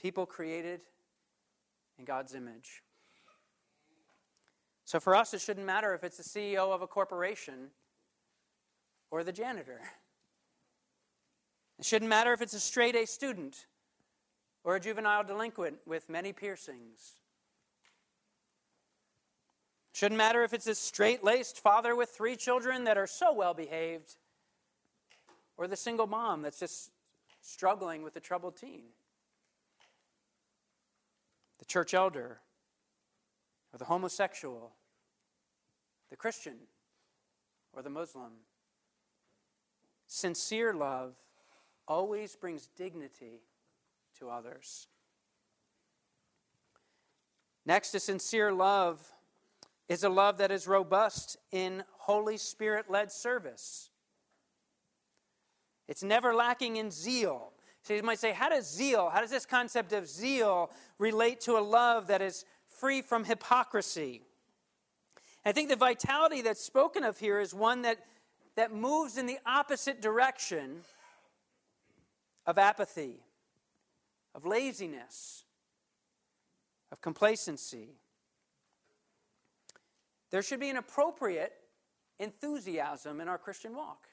People 0.00 0.26
created 0.26 0.80
in 1.98 2.04
God's 2.04 2.34
image. 2.34 2.82
So 4.84 4.98
for 4.98 5.14
us, 5.14 5.34
it 5.34 5.40
shouldn't 5.40 5.66
matter 5.66 5.94
if 5.94 6.02
it's 6.02 6.16
the 6.16 6.22
CEO 6.22 6.72
of 6.72 6.82
a 6.82 6.86
corporation 6.86 7.70
or 9.10 9.24
the 9.24 9.32
janitor. 9.32 9.80
It 11.78 11.84
shouldn't 11.84 12.08
matter 12.08 12.32
if 12.32 12.42
it's 12.42 12.54
a 12.54 12.60
straight 12.60 12.94
A 12.94 13.06
student 13.06 13.66
or 14.64 14.76
a 14.76 14.80
juvenile 14.80 15.24
delinquent 15.24 15.78
with 15.86 16.08
many 16.08 16.32
piercings. 16.32 17.14
It 19.92 19.96
shouldn't 19.96 20.18
matter 20.18 20.44
if 20.44 20.52
it's 20.52 20.66
a 20.66 20.74
straight 20.74 21.24
laced 21.24 21.58
father 21.58 21.96
with 21.96 22.10
three 22.10 22.36
children 22.36 22.84
that 22.84 22.98
are 22.98 23.06
so 23.06 23.32
well 23.32 23.54
behaved 23.54 24.16
or 25.56 25.66
the 25.66 25.76
single 25.76 26.06
mom 26.06 26.42
that's 26.42 26.60
just 26.60 26.90
struggling 27.40 28.02
with 28.02 28.14
a 28.16 28.20
troubled 28.20 28.56
teen. 28.56 28.82
The 31.58 31.64
church 31.64 31.94
elder 31.94 32.40
or 33.72 33.78
the 33.78 33.86
homosexual 33.86 34.72
the 36.10 36.16
Christian 36.16 36.56
or 37.72 37.82
the 37.82 37.90
Muslim. 37.90 38.32
Sincere 40.12 40.74
love 40.74 41.14
always 41.86 42.34
brings 42.34 42.66
dignity 42.76 43.42
to 44.18 44.28
others. 44.28 44.88
Next, 47.64 47.94
a 47.94 48.00
sincere 48.00 48.52
love 48.52 49.00
is 49.88 50.02
a 50.02 50.08
love 50.08 50.38
that 50.38 50.50
is 50.50 50.66
robust 50.66 51.36
in 51.52 51.84
Holy 51.92 52.36
Spirit 52.36 52.90
led 52.90 53.12
service. 53.12 53.90
It's 55.86 56.02
never 56.02 56.34
lacking 56.34 56.74
in 56.76 56.90
zeal. 56.90 57.52
So 57.82 57.94
you 57.94 58.02
might 58.02 58.18
say, 58.18 58.32
how 58.32 58.48
does 58.48 58.68
zeal, 58.68 59.10
how 59.10 59.20
does 59.20 59.30
this 59.30 59.46
concept 59.46 59.92
of 59.92 60.08
zeal 60.08 60.72
relate 60.98 61.40
to 61.42 61.56
a 61.56 61.60
love 61.60 62.08
that 62.08 62.20
is 62.20 62.44
free 62.66 63.00
from 63.00 63.24
hypocrisy? 63.24 64.22
I 65.44 65.52
think 65.52 65.68
the 65.68 65.76
vitality 65.76 66.42
that's 66.42 66.64
spoken 66.64 67.04
of 67.04 67.20
here 67.20 67.38
is 67.38 67.54
one 67.54 67.82
that, 67.82 67.98
that 68.56 68.72
moves 68.72 69.16
in 69.16 69.26
the 69.26 69.38
opposite 69.46 70.00
direction 70.00 70.82
of 72.46 72.58
apathy, 72.58 73.20
of 74.34 74.44
laziness, 74.44 75.44
of 76.92 77.00
complacency. 77.00 77.90
There 80.30 80.42
should 80.42 80.60
be 80.60 80.70
an 80.70 80.76
appropriate 80.76 81.52
enthusiasm 82.18 83.20
in 83.20 83.28
our 83.28 83.38
Christian 83.38 83.74
walk. 83.74 84.06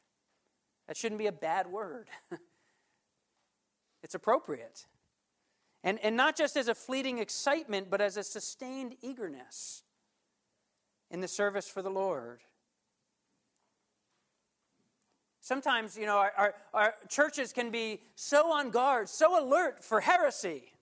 That 0.87 0.97
shouldn't 0.97 1.19
be 1.19 1.27
a 1.27 1.31
bad 1.31 1.67
word. 1.67 2.07
it's 4.03 4.15
appropriate. 4.15 4.85
And, 5.83 5.99
and 5.99 6.15
not 6.15 6.35
just 6.35 6.57
as 6.57 6.67
a 6.67 6.75
fleeting 6.75 7.19
excitement, 7.19 7.89
but 7.89 8.01
as 8.01 8.17
a 8.17 8.23
sustained 8.23 8.95
eagerness 9.01 9.83
in 11.11 11.21
the 11.21 11.27
service 11.27 11.69
for 11.69 11.81
the 11.81 11.89
Lord. 11.89 12.41
Sometimes, 15.47 15.97
you 15.97 16.05
know, 16.05 16.17
our, 16.17 16.33
our, 16.37 16.55
our, 16.73 16.93
churches 17.07 17.53
can 17.53 17.71
be 17.71 18.01
so 18.15 18.51
on 18.51 18.69
guard, 18.69 19.07
so 19.07 19.41
alert 19.41 19.81
for 19.81 20.01
heresy, 20.01 20.73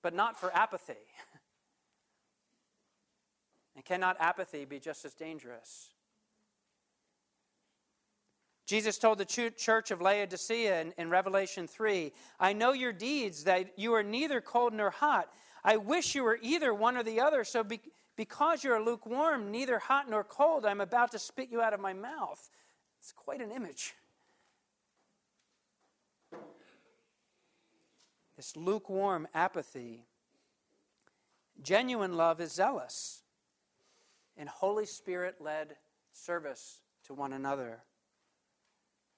but 0.00 0.14
not 0.14 0.40
for 0.40 0.50
apathy. 0.56 0.94
And 3.76 3.84
cannot 3.84 4.16
apathy 4.20 4.64
be 4.64 4.78
just 4.78 5.04
as 5.04 5.12
dangerous? 5.12 5.90
Jesus 8.66 8.96
told 8.96 9.18
the 9.18 9.26
church 9.26 9.90
of 9.90 10.00
Laodicea 10.00 10.80
in, 10.80 10.94
in, 10.96 11.10
Revelation 11.10 11.66
3 11.66 12.10
I 12.40 12.54
know 12.54 12.72
your 12.72 12.94
deeds, 12.94 13.44
that 13.44 13.78
you 13.78 13.92
are 13.92 14.02
neither 14.02 14.40
cold 14.40 14.72
nor 14.72 14.88
hot. 14.88 15.28
I 15.62 15.76
wish 15.76 16.14
you 16.14 16.24
were 16.24 16.38
either 16.40 16.72
one 16.72 16.96
or 16.96 17.02
the 17.02 17.20
other. 17.20 17.44
So 17.44 17.62
be, 17.62 17.80
because 18.22 18.62
you're 18.62 18.80
lukewarm, 18.80 19.50
neither 19.50 19.80
hot 19.80 20.08
nor 20.08 20.22
cold, 20.22 20.64
I'm 20.64 20.80
about 20.80 21.10
to 21.10 21.18
spit 21.18 21.48
you 21.50 21.60
out 21.60 21.74
of 21.74 21.80
my 21.80 21.92
mouth. 21.92 22.50
It's 23.00 23.10
quite 23.10 23.40
an 23.40 23.50
image. 23.50 23.94
This 28.36 28.56
lukewarm 28.56 29.26
apathy. 29.34 30.04
Genuine 31.64 32.16
love 32.16 32.40
is 32.40 32.52
zealous 32.52 33.22
in 34.36 34.46
Holy 34.46 34.86
Spirit 34.86 35.40
led 35.40 35.74
service 36.12 36.80
to 37.06 37.14
one 37.14 37.32
another. 37.32 37.80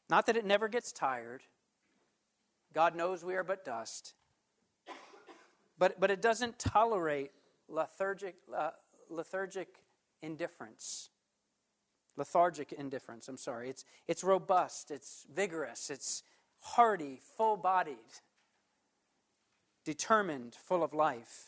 Not 0.09 0.25
that 0.25 0.37
it 0.39 0.47
never 0.47 0.67
gets 0.67 0.93
tired. 0.93 1.43
God 2.73 2.97
knows 2.97 3.23
we 3.23 3.35
are 3.35 3.45
but 3.45 3.67
dust. 3.67 4.15
But, 5.79 6.01
but 6.01 6.11
it 6.11 6.23
doesn't 6.23 6.59
tolerate 6.59 7.33
lethargic, 7.69 8.37
uh, 8.57 8.71
lethargic 9.11 9.69
indifference. 10.23 11.11
Lethargic 12.17 12.73
indifference, 12.73 13.29
I'm 13.29 13.37
sorry. 13.37 13.69
It's, 13.69 13.85
it's 14.07 14.23
robust, 14.23 14.91
it's 14.91 15.27
vigorous, 15.33 15.91
it's 15.91 16.23
hardy, 16.61 17.21
full 17.37 17.57
bodied, 17.57 17.97
determined, 19.85 20.55
full 20.55 20.83
of 20.83 20.95
life. 20.95 21.47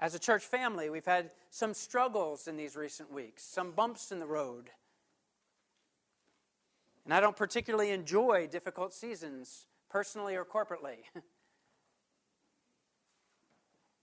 As 0.00 0.14
a 0.14 0.18
church 0.18 0.44
family, 0.44 0.90
we've 0.90 1.04
had 1.04 1.32
some 1.50 1.74
struggles 1.74 2.46
in 2.46 2.56
these 2.56 2.76
recent 2.76 3.12
weeks, 3.12 3.42
some 3.42 3.72
bumps 3.72 4.12
in 4.12 4.20
the 4.20 4.26
road. 4.26 4.70
And 7.04 7.12
I 7.12 7.20
don't 7.20 7.36
particularly 7.36 7.90
enjoy 7.90 8.46
difficult 8.46 8.92
seasons 8.92 9.66
personally 9.88 10.36
or 10.36 10.44
corporately. 10.44 10.98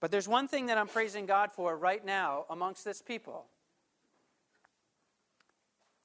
but 0.05 0.11
there's 0.11 0.27
one 0.27 0.47
thing 0.47 0.67
that 0.67 0.77
I'm 0.77 0.87
praising 0.87 1.25
God 1.25 1.51
for 1.51 1.75
right 1.75 2.05
now 2.05 2.45
amongst 2.51 2.85
this 2.85 3.01
people 3.01 3.47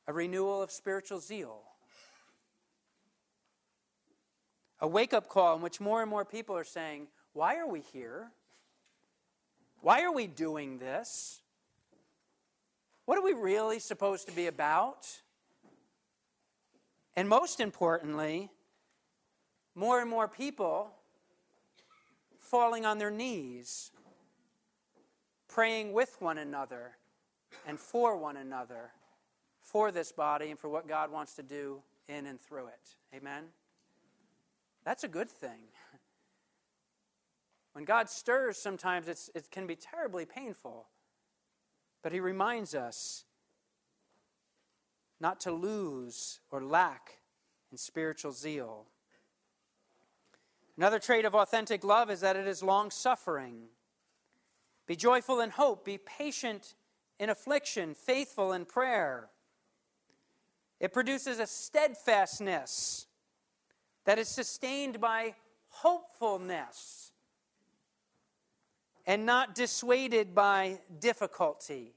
a 0.08 0.12
renewal 0.14 0.62
of 0.62 0.70
spiritual 0.70 1.20
zeal, 1.20 1.60
a 4.80 4.88
wake 4.88 5.12
up 5.12 5.28
call 5.28 5.54
in 5.54 5.60
which 5.60 5.80
more 5.80 6.00
and 6.00 6.08
more 6.08 6.24
people 6.24 6.56
are 6.56 6.64
saying, 6.64 7.08
Why 7.34 7.58
are 7.58 7.68
we 7.68 7.80
here? 7.92 8.30
Why 9.82 10.02
are 10.04 10.12
we 10.14 10.26
doing 10.26 10.78
this? 10.78 11.42
What 13.04 13.18
are 13.18 13.22
we 13.22 13.34
really 13.34 13.80
supposed 13.80 14.26
to 14.28 14.34
be 14.34 14.46
about? 14.46 15.06
And 17.16 17.28
most 17.28 17.60
importantly, 17.60 18.48
more 19.74 20.00
and 20.00 20.08
more 20.08 20.26
people 20.26 20.90
falling 22.50 22.84
on 22.84 22.98
their 22.98 23.10
knees, 23.10 23.92
praying 25.48 25.92
with 25.92 26.16
one 26.18 26.36
another 26.36 26.96
and 27.66 27.78
for 27.78 28.16
one 28.16 28.36
another, 28.36 28.90
for 29.60 29.92
this 29.92 30.10
body 30.10 30.50
and 30.50 30.58
for 30.58 30.68
what 30.68 30.88
God 30.88 31.12
wants 31.12 31.34
to 31.34 31.42
do 31.42 31.80
in 32.08 32.26
and 32.26 32.40
through 32.40 32.66
it. 32.66 32.96
Amen? 33.14 33.44
That's 34.84 35.04
a 35.04 35.08
good 35.08 35.30
thing. 35.30 35.68
When 37.72 37.84
God 37.84 38.10
stirs, 38.10 38.58
sometimes 38.58 39.06
it 39.06 39.50
can 39.52 39.68
be 39.68 39.76
terribly 39.76 40.24
painful. 40.24 40.88
But 42.02 42.12
He 42.12 42.18
reminds 42.18 42.74
us 42.74 43.24
not 45.20 45.38
to 45.40 45.52
lose 45.52 46.40
or 46.50 46.64
lack 46.64 47.18
in 47.70 47.78
spiritual 47.78 48.32
zeal. 48.32 48.86
Another 50.80 50.98
trait 50.98 51.26
of 51.26 51.34
authentic 51.34 51.84
love 51.84 52.10
is 52.10 52.20
that 52.20 52.36
it 52.36 52.46
is 52.46 52.62
long 52.62 52.90
suffering. 52.90 53.64
Be 54.86 54.96
joyful 54.96 55.42
in 55.42 55.50
hope, 55.50 55.84
be 55.84 55.98
patient 55.98 56.72
in 57.18 57.28
affliction, 57.28 57.92
faithful 57.92 58.54
in 58.54 58.64
prayer. 58.64 59.28
It 60.80 60.94
produces 60.94 61.38
a 61.38 61.46
steadfastness 61.46 63.06
that 64.06 64.18
is 64.18 64.28
sustained 64.28 65.02
by 65.02 65.34
hopefulness 65.68 67.12
and 69.06 69.26
not 69.26 69.54
dissuaded 69.54 70.34
by 70.34 70.78
difficulty. 70.98 71.92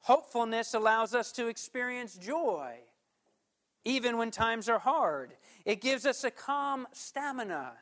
Hopefulness 0.00 0.74
allows 0.74 1.14
us 1.14 1.32
to 1.32 1.46
experience 1.46 2.18
joy 2.18 2.80
even 3.84 4.18
when 4.18 4.30
times 4.30 4.68
are 4.68 4.78
hard. 4.78 5.34
It 5.64 5.80
gives 5.80 6.06
us 6.06 6.24
a 6.24 6.30
calm 6.30 6.86
stamina 6.92 7.72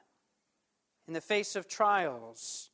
in 1.07 1.15
the 1.15 1.21
face 1.21 1.57
of 1.57 1.69
trials. 1.69 2.71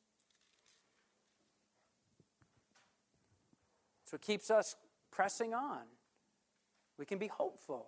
It's 4.05 4.13
what 4.13 4.23
keeps 4.23 4.51
us 4.51 4.77
pressing 5.11 5.55
on. 5.55 5.81
We 6.99 7.07
can 7.07 7.19
be 7.19 7.29
hopeful 7.29 7.87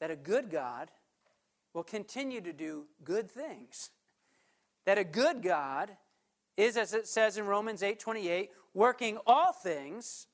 that 0.00 0.10
a 0.10 0.16
good 0.16 0.50
God 0.50 0.90
will 1.74 1.84
continue 1.84 2.40
to 2.40 2.52
do 2.52 2.86
good 3.04 3.30
things. 3.30 3.90
That 4.84 4.98
a 4.98 5.04
good 5.04 5.42
God 5.42 5.90
is, 6.56 6.76
as 6.76 6.94
it 6.94 7.06
says 7.06 7.36
in 7.36 7.46
Romans 7.46 7.82
8 7.82 7.98
28, 7.98 8.50
working 8.74 9.18
all 9.26 9.52
things 9.52 10.26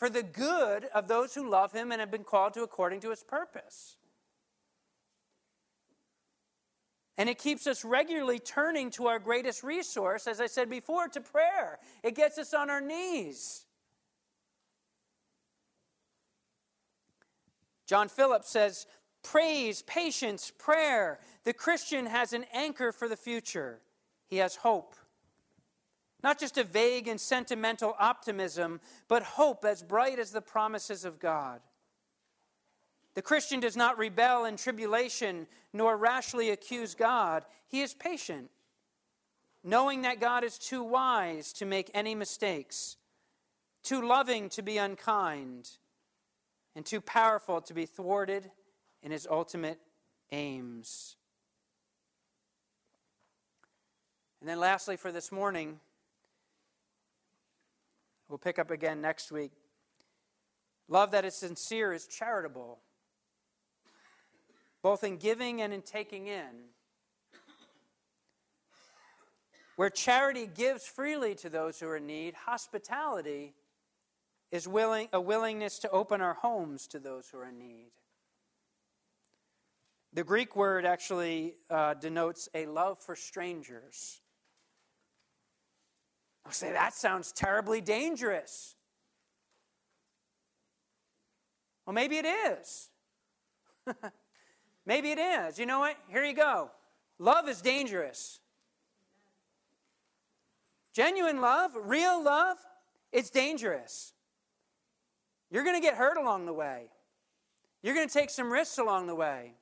for 0.00 0.08
the 0.08 0.22
good 0.22 0.86
of 0.94 1.08
those 1.08 1.34
who 1.34 1.46
love 1.46 1.72
him 1.72 1.92
and 1.92 2.00
have 2.00 2.10
been 2.10 2.24
called 2.24 2.54
to 2.54 2.62
according 2.62 3.00
to 3.00 3.10
his 3.10 3.22
purpose. 3.22 3.98
And 7.18 7.28
it 7.28 7.36
keeps 7.36 7.66
us 7.66 7.84
regularly 7.84 8.38
turning 8.38 8.88
to 8.92 9.08
our 9.08 9.18
greatest 9.18 9.62
resource, 9.62 10.26
as 10.26 10.40
I 10.40 10.46
said 10.46 10.70
before, 10.70 11.08
to 11.08 11.20
prayer. 11.20 11.78
It 12.02 12.14
gets 12.14 12.38
us 12.38 12.54
on 12.54 12.70
our 12.70 12.80
knees. 12.80 13.66
John 17.86 18.08
Phillips 18.08 18.48
says, 18.48 18.86
Praise, 19.22 19.82
patience, 19.82 20.50
prayer. 20.56 21.20
The 21.44 21.52
Christian 21.52 22.06
has 22.06 22.32
an 22.32 22.46
anchor 22.54 22.90
for 22.90 23.06
the 23.06 23.18
future. 23.18 23.80
He 24.28 24.38
has 24.38 24.56
hope. 24.56 24.96
Not 26.22 26.38
just 26.38 26.58
a 26.58 26.64
vague 26.64 27.08
and 27.08 27.20
sentimental 27.20 27.94
optimism, 27.98 28.80
but 29.08 29.22
hope 29.22 29.64
as 29.64 29.82
bright 29.82 30.18
as 30.18 30.32
the 30.32 30.42
promises 30.42 31.04
of 31.04 31.18
God. 31.18 31.60
The 33.14 33.22
Christian 33.22 33.60
does 33.60 33.76
not 33.76 33.98
rebel 33.98 34.44
in 34.44 34.56
tribulation 34.56 35.46
nor 35.72 35.96
rashly 35.96 36.50
accuse 36.50 36.94
God. 36.94 37.44
He 37.66 37.80
is 37.80 37.94
patient, 37.94 38.50
knowing 39.64 40.02
that 40.02 40.20
God 40.20 40.44
is 40.44 40.58
too 40.58 40.82
wise 40.82 41.52
to 41.54 41.64
make 41.64 41.90
any 41.94 42.14
mistakes, 42.14 42.96
too 43.82 44.06
loving 44.06 44.48
to 44.50 44.62
be 44.62 44.78
unkind, 44.78 45.70
and 46.76 46.84
too 46.84 47.00
powerful 47.00 47.60
to 47.62 47.74
be 47.74 47.86
thwarted 47.86 48.50
in 49.02 49.10
his 49.10 49.26
ultimate 49.28 49.80
aims. 50.30 51.16
And 54.40 54.48
then, 54.48 54.58
lastly, 54.58 54.96
for 54.96 55.12
this 55.12 55.30
morning, 55.30 55.80
We'll 58.30 58.38
pick 58.38 58.60
up 58.60 58.70
again 58.70 59.00
next 59.00 59.32
week. 59.32 59.50
Love 60.88 61.10
that 61.10 61.24
is 61.24 61.34
sincere 61.34 61.92
is 61.92 62.06
charitable, 62.06 62.78
both 64.82 65.02
in 65.02 65.16
giving 65.16 65.60
and 65.60 65.72
in 65.72 65.82
taking 65.82 66.28
in. 66.28 66.68
Where 69.74 69.90
charity 69.90 70.46
gives 70.46 70.86
freely 70.86 71.34
to 71.36 71.50
those 71.50 71.80
who 71.80 71.88
are 71.88 71.96
in 71.96 72.06
need, 72.06 72.34
hospitality 72.34 73.54
is 74.52 74.68
willing, 74.68 75.08
a 75.12 75.20
willingness 75.20 75.80
to 75.80 75.90
open 75.90 76.20
our 76.20 76.34
homes 76.34 76.86
to 76.88 77.00
those 77.00 77.28
who 77.28 77.38
are 77.38 77.48
in 77.48 77.58
need. 77.58 77.90
The 80.12 80.22
Greek 80.22 80.54
word 80.54 80.84
actually 80.84 81.56
uh, 81.68 81.94
denotes 81.94 82.48
a 82.54 82.66
love 82.66 83.00
for 83.00 83.16
strangers. 83.16 84.20
I'll 86.44 86.52
say, 86.52 86.72
that 86.72 86.94
sounds 86.94 87.32
terribly 87.32 87.80
dangerous. 87.80 88.74
Well, 91.86 91.94
maybe 91.94 92.16
it 92.18 92.26
is. 92.26 92.88
maybe 94.86 95.10
it 95.10 95.18
is. 95.18 95.58
You 95.58 95.66
know 95.66 95.80
what? 95.80 95.96
Here 96.08 96.24
you 96.24 96.34
go. 96.34 96.70
Love 97.18 97.48
is 97.48 97.60
dangerous. 97.60 98.40
Genuine 100.92 101.40
love, 101.40 101.72
real 101.84 102.22
love, 102.22 102.56
it's 103.12 103.30
dangerous. 103.30 104.12
You're 105.50 105.64
going 105.64 105.76
to 105.76 105.82
get 105.82 105.94
hurt 105.94 106.16
along 106.16 106.46
the 106.46 106.52
way. 106.52 106.90
You're 107.82 107.94
going 107.94 108.08
to 108.08 108.12
take 108.12 108.30
some 108.30 108.52
risks 108.52 108.78
along 108.78 109.06
the 109.06 109.14
way. 109.14 109.54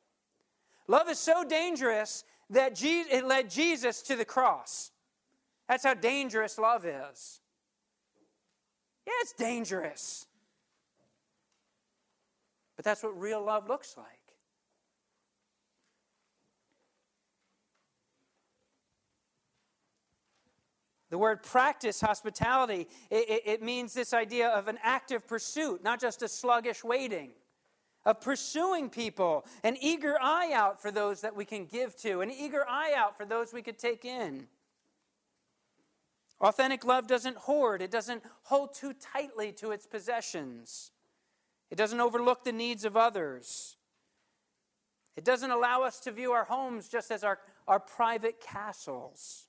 Love 0.86 1.08
is 1.08 1.18
so 1.18 1.44
dangerous 1.44 2.24
that 2.50 2.82
it 2.82 3.26
led 3.26 3.50
Jesus 3.50 4.02
to 4.02 4.16
the 4.16 4.24
cross. 4.24 4.90
That's 5.68 5.84
how 5.84 5.94
dangerous 5.94 6.58
love 6.58 6.84
is. 6.86 7.40
Yeah, 9.06 9.12
it's 9.20 9.32
dangerous. 9.32 10.26
But 12.76 12.84
that's 12.84 13.02
what 13.02 13.18
real 13.18 13.44
love 13.44 13.68
looks 13.68 13.96
like. 13.96 14.06
The 21.10 21.18
word 21.18 21.42
practice 21.42 22.00
hospitality, 22.00 22.86
it, 23.10 23.30
it, 23.30 23.42
it, 23.46 23.62
means 23.62 23.94
this 23.94 24.12
idea 24.12 24.50
of 24.50 24.68
an 24.68 24.78
active 24.82 25.26
pursuit, 25.26 25.82
not 25.82 26.00
just 26.00 26.22
a 26.22 26.28
sluggish 26.28 26.84
waiting, 26.84 27.30
of 28.04 28.20
pursuing 28.20 28.90
people, 28.90 29.46
an 29.64 29.78
eager 29.80 30.18
eye 30.20 30.52
out 30.52 30.82
for 30.82 30.90
those 30.90 31.22
that 31.22 31.34
we 31.34 31.46
can 31.46 31.64
give 31.64 31.96
to, 31.96 32.20
an 32.20 32.30
eager 32.30 32.62
eye 32.68 32.92
out 32.94 33.16
for 33.16 33.24
those 33.24 33.54
we 33.54 33.62
could 33.62 33.78
take 33.78 34.04
in. 34.04 34.46
Authentic 36.40 36.84
love 36.84 37.06
doesn't 37.06 37.36
hoard, 37.36 37.82
it 37.82 37.90
doesn't 37.90 38.22
hold 38.44 38.74
too 38.74 38.92
tightly 38.92 39.50
to 39.52 39.72
its 39.72 39.86
possessions, 39.86 40.92
it 41.70 41.76
doesn't 41.76 42.00
overlook 42.00 42.44
the 42.44 42.52
needs 42.52 42.84
of 42.84 42.96
others. 42.96 43.76
It 45.16 45.24
doesn't 45.24 45.50
allow 45.50 45.82
us 45.82 45.98
to 46.00 46.12
view 46.12 46.30
our 46.30 46.44
homes 46.44 46.88
just 46.88 47.10
as 47.10 47.24
our, 47.24 47.40
our 47.66 47.80
private 47.80 48.40
castles. 48.40 49.48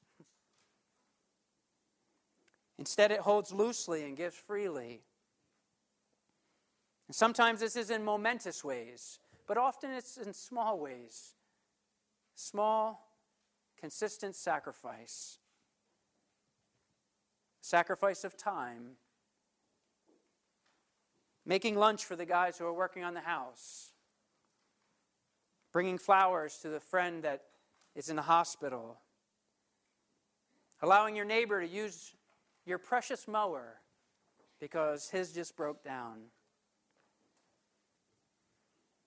Instead, 2.80 3.12
it 3.12 3.20
holds 3.20 3.52
loosely 3.52 4.04
and 4.04 4.18
gives 4.18 4.36
freely. 4.36 5.02
And 7.08 7.16
sometimes 7.16 7.60
this 7.60 7.76
is 7.76 7.92
in 7.92 8.04
momentous 8.04 8.64
ways, 8.64 9.20
but 9.48 9.58
often 9.58 9.92
it's 9.92 10.18
in 10.18 10.34
small 10.34 10.80
ways. 10.80 11.36
Small, 12.36 13.12
consistent 13.80 14.36
sacrifice 14.36 15.39
sacrifice 17.70 18.24
of 18.24 18.36
time, 18.36 18.98
making 21.46 21.76
lunch 21.76 22.04
for 22.04 22.16
the 22.16 22.26
guys 22.26 22.58
who 22.58 22.66
are 22.66 22.74
working 22.74 23.04
on 23.04 23.14
the 23.14 23.20
house, 23.22 23.92
bringing 25.72 26.00
flowers 26.00 26.58
to 26.58 26.70
the 26.70 26.80
friend 26.80 27.24
that 27.24 27.44
is 27.96 28.10
in 28.10 28.16
the 28.16 28.24
hospital, 28.24 29.00
allowing 30.82 31.16
your 31.16 31.26
neighbor 31.26 31.62
to 31.62 31.68
use 31.68 32.16
your 32.66 32.80
precious 32.80 33.28
mower 33.28 33.82
because 34.60 35.10
his 35.10 35.32
just 35.32 35.56
broke 35.56 35.84
down. 35.84 36.32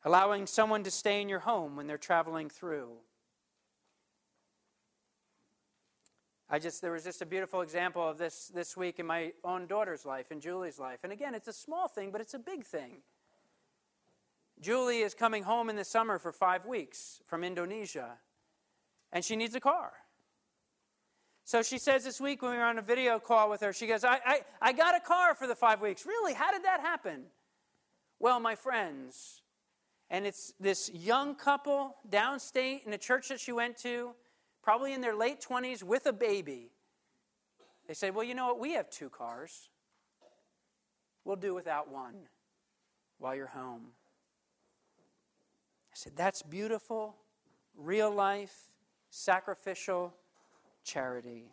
allowing 0.05 0.47
someone 0.47 0.83
to 0.83 0.91
stay 0.91 1.21
in 1.21 1.29
your 1.29 1.39
home 1.41 1.77
when 1.77 1.87
they're 1.87 1.99
traveling 1.99 2.51
through. 2.51 2.91
I 6.53 6.59
just 6.59 6.82
there 6.82 6.92
was 6.92 7.03
just 7.03 7.22
a 7.22 7.26
beautiful 7.26 7.62
example 7.62 8.07
of 8.07 8.18
this 8.18 8.48
this 8.55 8.76
week 8.76 8.98
in 8.98 9.07
my 9.07 9.32
own 9.42 9.66
daughter's 9.66 10.05
life, 10.05 10.30
in 10.30 10.38
Julie's 10.38 10.78
life. 10.78 10.98
And 11.03 11.11
again, 11.11 11.34
it's 11.34 11.48
a 11.48 11.53
small 11.53 11.88
thing, 11.88 12.11
but 12.11 12.20
it's 12.20 12.34
a 12.34 12.38
big 12.38 12.62
thing. 12.62 12.98
Julie 14.61 14.98
is 14.98 15.14
coming 15.14 15.44
home 15.44 15.70
in 15.70 15.76
the 15.76 15.84
summer 15.84 16.18
for 16.18 16.30
five 16.30 16.66
weeks 16.66 17.22
from 17.24 17.42
Indonesia, 17.42 18.18
and 19.14 19.24
she 19.24 19.34
needs 19.34 19.55
a 19.55 19.61
car. 19.61 19.92
So 21.44 21.62
she 21.62 21.78
says 21.78 22.05
this 22.05 22.20
week 22.20 22.42
when 22.42 22.50
we 22.50 22.59
were 22.59 22.64
on 22.64 22.78
a 22.78 22.82
video 22.82 23.18
call 23.18 23.48
with 23.48 23.62
her, 23.62 23.72
she 23.72 23.86
goes, 23.86 24.05
I, 24.05 24.20
I, 24.24 24.40
I 24.61 24.72
got 24.74 24.94
a 24.94 25.00
car 25.00 25.34
for 25.34 25.46
the 25.46 25.57
five 25.57 25.80
weeks. 25.80 26.05
Really? 26.05 26.34
How 26.34 26.53
did 26.53 26.64
that 26.64 26.80
happen? 26.80 27.24
Well, 28.20 28.40
my 28.40 28.57
friends, 28.57 29.40
and 30.11 30.26
it's 30.26 30.53
this 30.61 30.90
young 30.92 31.34
couple 31.34 31.96
downstate 32.09 32.86
in 32.86 32.92
a 32.92 32.98
church 32.98 33.28
that 33.30 33.40
she 33.40 33.53
went 33.53 33.78
to, 33.78 34.12
probably 34.63 34.93
in 34.93 35.01
their 35.01 35.15
late 35.15 35.41
20s 35.41 35.83
with 35.83 36.07
a 36.07 36.13
baby. 36.13 36.71
They 37.89 37.95
say, 37.95 38.11
Well, 38.11 38.25
you 38.25 38.35
know 38.35 38.47
what? 38.47 38.59
We 38.59 38.73
have 38.75 38.89
two 38.91 39.09
cars. 39.09 39.69
We'll 41.25 41.37
do 41.37 41.55
without 41.55 41.91
one 41.91 42.15
while 43.19 43.35
you're 43.35 43.47
home. 43.47 43.89
I 45.93 45.95
said, 45.95 46.13
That's 46.17 46.43
beautiful, 46.43 47.17
real 47.77 48.11
life, 48.11 48.57
sacrificial 49.11 50.15
charity. 50.85 51.53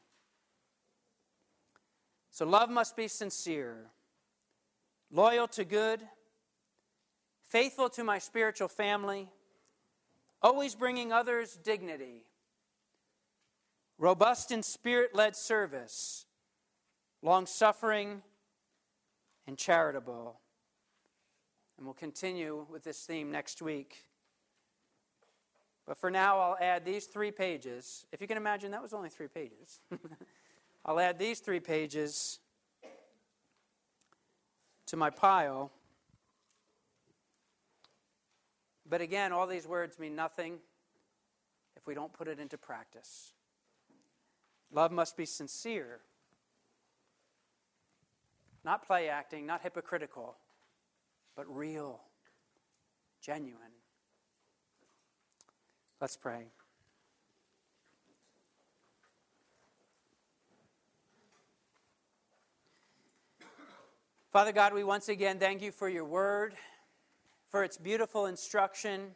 So 2.31 2.45
love 2.45 2.69
must 2.69 2.95
be 2.95 3.07
sincere, 3.07 3.87
loyal 5.11 5.47
to 5.49 5.65
good, 5.65 5.99
faithful 7.43 7.89
to 7.89 8.03
my 8.03 8.19
spiritual 8.19 8.69
family, 8.69 9.27
always 10.41 10.73
bringing 10.73 11.11
others 11.11 11.59
dignity, 11.61 12.23
robust 13.99 14.49
in 14.49 14.63
spirit 14.63 15.13
led 15.13 15.35
service, 15.35 16.25
long 17.21 17.45
suffering, 17.45 18.23
and 19.45 19.57
charitable. 19.57 20.39
And 21.77 21.85
we'll 21.85 21.93
continue 21.93 22.65
with 22.69 22.83
this 22.83 23.05
theme 23.05 23.31
next 23.31 23.61
week. 23.61 24.05
But 25.85 25.97
for 25.97 26.09
now, 26.09 26.39
I'll 26.39 26.57
add 26.61 26.85
these 26.85 27.05
three 27.05 27.31
pages. 27.31 28.05
If 28.11 28.21
you 28.21 28.27
can 28.27 28.37
imagine, 28.37 28.71
that 28.71 28.81
was 28.81 28.93
only 28.93 29.09
three 29.09 29.27
pages. 29.27 29.81
I'll 30.85 30.99
add 30.99 31.19
these 31.19 31.39
three 31.39 31.59
pages 31.59 32.39
to 34.85 34.97
my 34.97 35.09
pile. 35.09 35.71
But 38.87 39.01
again, 39.01 39.31
all 39.31 39.45
these 39.45 39.67
words 39.67 39.99
mean 39.99 40.15
nothing 40.15 40.59
if 41.75 41.85
we 41.85 41.93
don't 41.93 42.13
put 42.13 42.27
it 42.27 42.39
into 42.39 42.57
practice. 42.57 43.33
Love 44.71 44.91
must 44.91 45.17
be 45.17 45.25
sincere, 45.25 45.99
not 48.63 48.85
play 48.85 49.09
acting, 49.09 49.45
not 49.45 49.61
hypocritical, 49.61 50.35
but 51.35 51.45
real, 51.53 52.01
genuine. 53.21 53.71
Let's 55.99 56.15
pray. 56.15 56.45
Father 64.31 64.51
God, 64.51 64.73
we 64.73 64.83
once 64.83 65.09
again 65.09 65.39
thank 65.39 65.63
you 65.63 65.71
for 65.71 65.89
your 65.89 66.05
word, 66.05 66.53
for 67.49 67.63
its 67.63 67.77
beautiful 67.77 68.27
instruction 68.27 69.15